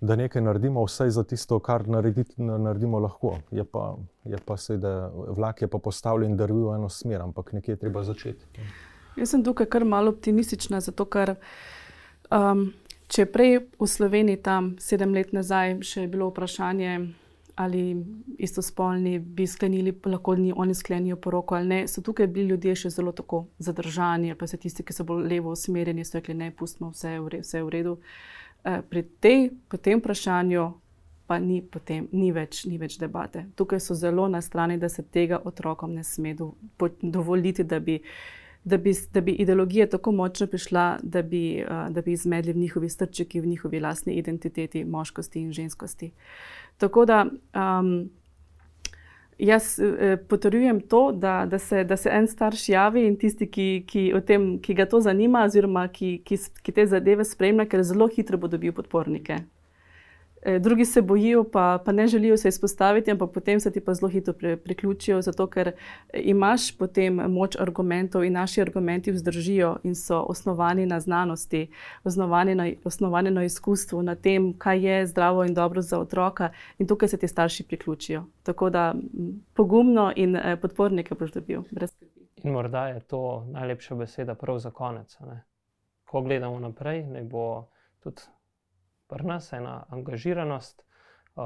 da 0.00 0.16
nekaj 0.16 0.42
naredimo, 0.42 0.84
vsaj 0.84 1.10
za 1.10 1.24
tisto, 1.24 1.58
kar 1.58 1.88
narediti, 1.88 2.42
naredimo 2.42 2.98
lahko. 2.98 3.36
Je 3.50 3.64
pa, 3.64 3.94
je 4.24 4.38
pa 4.46 4.56
seveda, 4.56 5.10
vlak 5.36 5.62
je 5.62 5.68
pa 5.68 5.78
postavljen, 5.78 6.36
da 6.36 6.46
v 6.46 6.74
eno 6.74 6.88
smer, 6.88 7.20
ampak 7.22 7.52
nekje 7.52 7.76
je 7.76 7.82
treba 7.86 8.04
začeti. 8.04 8.46
Jaz 9.16 9.34
sem 9.34 9.44
tukaj 9.44 9.66
kar 9.66 9.84
malo 9.84 10.14
optimistična, 10.14 10.80
zato 10.80 11.04
ker. 11.04 11.36
Um, 12.30 12.70
če 13.10 13.26
prej 13.26 13.56
v 13.74 13.86
Sloveniji, 13.90 14.38
tam 14.38 14.76
sedem 14.78 15.14
let 15.14 15.32
nazaj, 15.34 15.80
še 15.82 16.04
je 16.06 16.10
bilo 16.12 16.28
vprašanje, 16.30 16.92
ali 17.60 18.06
istospolni 18.38 19.18
bi 19.18 19.46
sklenili, 19.46 19.92
lahko 20.04 20.34
ni 20.36 20.52
oni 20.56 20.74
sklenijo 20.74 21.16
poroko 21.16 21.54
ali 21.54 21.68
ne. 21.68 21.80
So 21.88 22.00
tukaj 22.00 22.26
bili 22.26 22.48
ljudje 22.48 22.74
še 22.84 22.90
zelo 22.90 23.12
tako 23.12 23.44
zadržani, 23.58 24.34
pa 24.34 24.46
se 24.46 24.56
tisti, 24.56 24.82
ki 24.82 24.96
so 24.96 25.04
bolj 25.04 25.26
levo 25.28 25.52
usmerjeni, 25.52 26.04
so 26.04 26.16
rekli: 26.18 26.34
ne, 26.34 26.50
pustimo 26.56 26.90
vse, 26.94 27.18
vse 27.20 27.62
v 27.62 27.72
redu. 27.76 27.98
Eh, 28.64 28.80
pri 28.88 29.02
tej, 29.20 29.50
tem 29.82 30.00
vprašanju 30.00 30.70
pa 31.30 31.38
ni, 31.38 31.60
potem, 31.62 32.08
ni, 32.12 32.32
več, 32.34 32.64
ni 32.66 32.78
več 32.78 32.96
debate. 32.98 33.44
Tukaj 33.56 33.78
so 33.84 33.94
zelo 33.94 34.24
na 34.28 34.40
strani, 34.42 34.80
da 34.82 34.88
se 34.88 35.04
tega 35.04 35.38
otrokom 35.46 35.92
ne 35.94 36.02
sme 36.04 36.32
do, 36.34 36.54
dovoliti, 37.02 37.62
da 37.62 37.78
bi, 37.78 38.00
da, 38.64 38.80
bi, 38.82 38.94
da 39.14 39.22
bi 39.22 39.36
ideologija 39.44 39.86
tako 39.92 40.10
močno 40.18 40.48
prišla, 40.50 40.86
da 41.02 41.22
bi, 41.22 41.60
uh, 41.62 41.84
da 41.94 42.02
bi 42.02 42.16
izmedli 42.16 42.56
v 42.56 42.64
njihovi 42.64 42.90
strčiki, 42.90 43.40
v 43.40 43.52
njihovi 43.52 43.80
lastni 43.80 44.16
identiteti, 44.18 44.82
moškosti 44.84 45.44
in 45.44 45.52
ženskosti. 45.54 46.10
Tako 46.80 47.04
da 47.04 47.24
um, 47.28 48.08
jaz 49.38 49.78
eh, 49.78 50.16
potrjujem 50.28 50.80
to, 50.80 51.12
da, 51.12 51.46
da, 51.46 51.58
se, 51.58 51.84
da 51.84 51.96
se 51.96 52.10
en 52.12 52.28
starš 52.28 52.68
javi 52.68 53.06
in 53.06 53.16
tisti, 53.18 53.50
ki, 53.50 53.84
ki, 53.86 54.04
tem, 54.26 54.58
ki 54.62 54.74
ga 54.74 54.86
to 54.88 55.00
zanima, 55.00 55.44
oziroma 55.44 55.86
ki, 55.92 56.20
ki, 56.24 56.38
ki 56.62 56.72
te 56.72 56.86
zadeve 56.86 57.24
spremlja, 57.24 57.68
ker 57.68 57.84
zelo 57.84 58.08
hitro 58.08 58.38
bo 58.40 58.48
dobil 58.48 58.72
podpornike. 58.76 59.42
Eh, 60.42 60.58
drugi 60.58 60.84
se 60.84 61.02
bojijo, 61.02 61.44
pa, 61.44 61.78
pa 61.84 61.92
ne 61.92 62.06
želijo 62.06 62.36
se 62.36 62.48
izpostaviti, 62.48 63.10
ampak 63.10 63.30
potem 63.30 63.60
se 63.60 63.72
ti 63.72 63.80
pa 63.80 63.94
zelo 63.94 64.08
hitro 64.08 64.34
priključijo, 64.64 65.22
zato 65.22 65.46
ker 65.46 65.72
imaš 66.14 66.78
potem 66.78 67.14
moč 67.14 67.56
argumentov 67.60 68.24
in 68.24 68.32
naši 68.32 68.60
argumenti 68.60 69.12
vzdržijo 69.12 69.76
in 69.82 69.94
so 69.94 70.20
osnovani 70.28 70.86
na 70.86 71.00
znanosti, 71.00 71.70
osnovani 72.04 72.54
na, 72.54 72.70
osnovani 72.84 73.30
na 73.30 73.44
izkustvu, 73.44 74.02
na 74.02 74.14
tem, 74.14 74.54
kaj 74.58 74.86
je 74.86 75.06
zdravo 75.06 75.44
in 75.44 75.54
dobro 75.54 75.82
za 75.82 75.98
otroka, 75.98 76.50
in 76.78 76.86
tukaj 76.86 77.08
se 77.08 77.16
ti 77.16 77.28
starši 77.28 77.66
priključijo. 77.66 78.24
Tako 78.42 78.70
da 78.70 78.94
pogumno 79.54 80.12
in 80.16 80.36
eh, 80.36 80.56
podpornike 80.56 81.14
boš 81.14 81.32
dobil. 81.32 81.62
In 82.36 82.52
morda 82.52 82.86
je 82.88 83.00
to 83.00 83.46
najlepša 83.52 83.94
beseda 83.94 84.34
prav 84.34 84.58
za 84.58 84.70
konec. 84.70 85.20
Ne? 85.20 85.44
Ko 86.04 86.22
gledamo 86.22 86.58
naprej, 86.58 87.06
ne 87.06 87.22
bo 87.22 87.68
tudi 88.02 88.22
pri 89.10 89.26
nas 89.26 89.52
ena 89.52 89.84
angažiranost, 89.88 90.84
uh, 91.36 91.44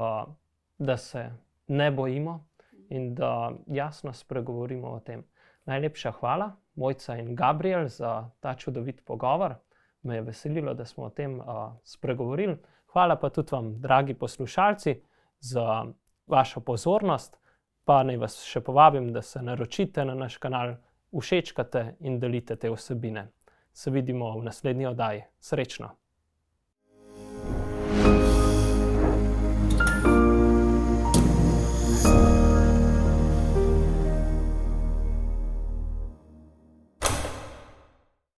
da 0.77 0.97
se 0.97 1.31
ne 1.67 1.91
bojimo 1.91 2.45
in 2.89 3.15
da 3.15 3.51
jasno 3.67 4.13
spregovorimo 4.13 4.87
o 4.87 4.99
tem. 4.99 5.23
Najlepša 5.65 6.11
hvala, 6.11 6.51
Mojca 6.75 7.17
in 7.17 7.35
Gabriel, 7.35 7.87
za 7.87 8.29
ta 8.39 8.53
čudovit 8.53 9.05
pogovor. 9.05 9.55
Me 10.03 10.15
je 10.15 10.21
veselilo, 10.21 10.73
da 10.73 10.85
smo 10.85 11.03
o 11.03 11.09
tem 11.09 11.39
uh, 11.39 11.45
spregovorili. 11.83 12.57
Hvala 12.93 13.15
pa 13.15 13.29
tudi 13.29 13.49
vam, 13.51 13.73
dragi 13.81 14.13
poslušalci, 14.13 15.01
za 15.39 15.85
vašo 16.27 16.59
pozornost. 16.59 17.37
Pa 17.85 18.03
naj 18.03 18.17
vas 18.17 18.39
še 18.45 18.61
povabim, 18.65 19.11
da 19.13 19.21
se 19.21 19.41
naročite 19.41 20.05
na 20.05 20.15
naš 20.15 20.37
kanal, 20.37 20.77
všečkate 21.13 21.95
in 21.99 22.19
delite 22.19 22.55
te 22.55 22.71
vsebine. 22.71 23.27
Se 23.73 23.91
vidimo 23.91 24.31
v 24.39 24.43
naslednji 24.43 24.85
oddaji. 24.85 25.23
Srečno! 25.39 26.04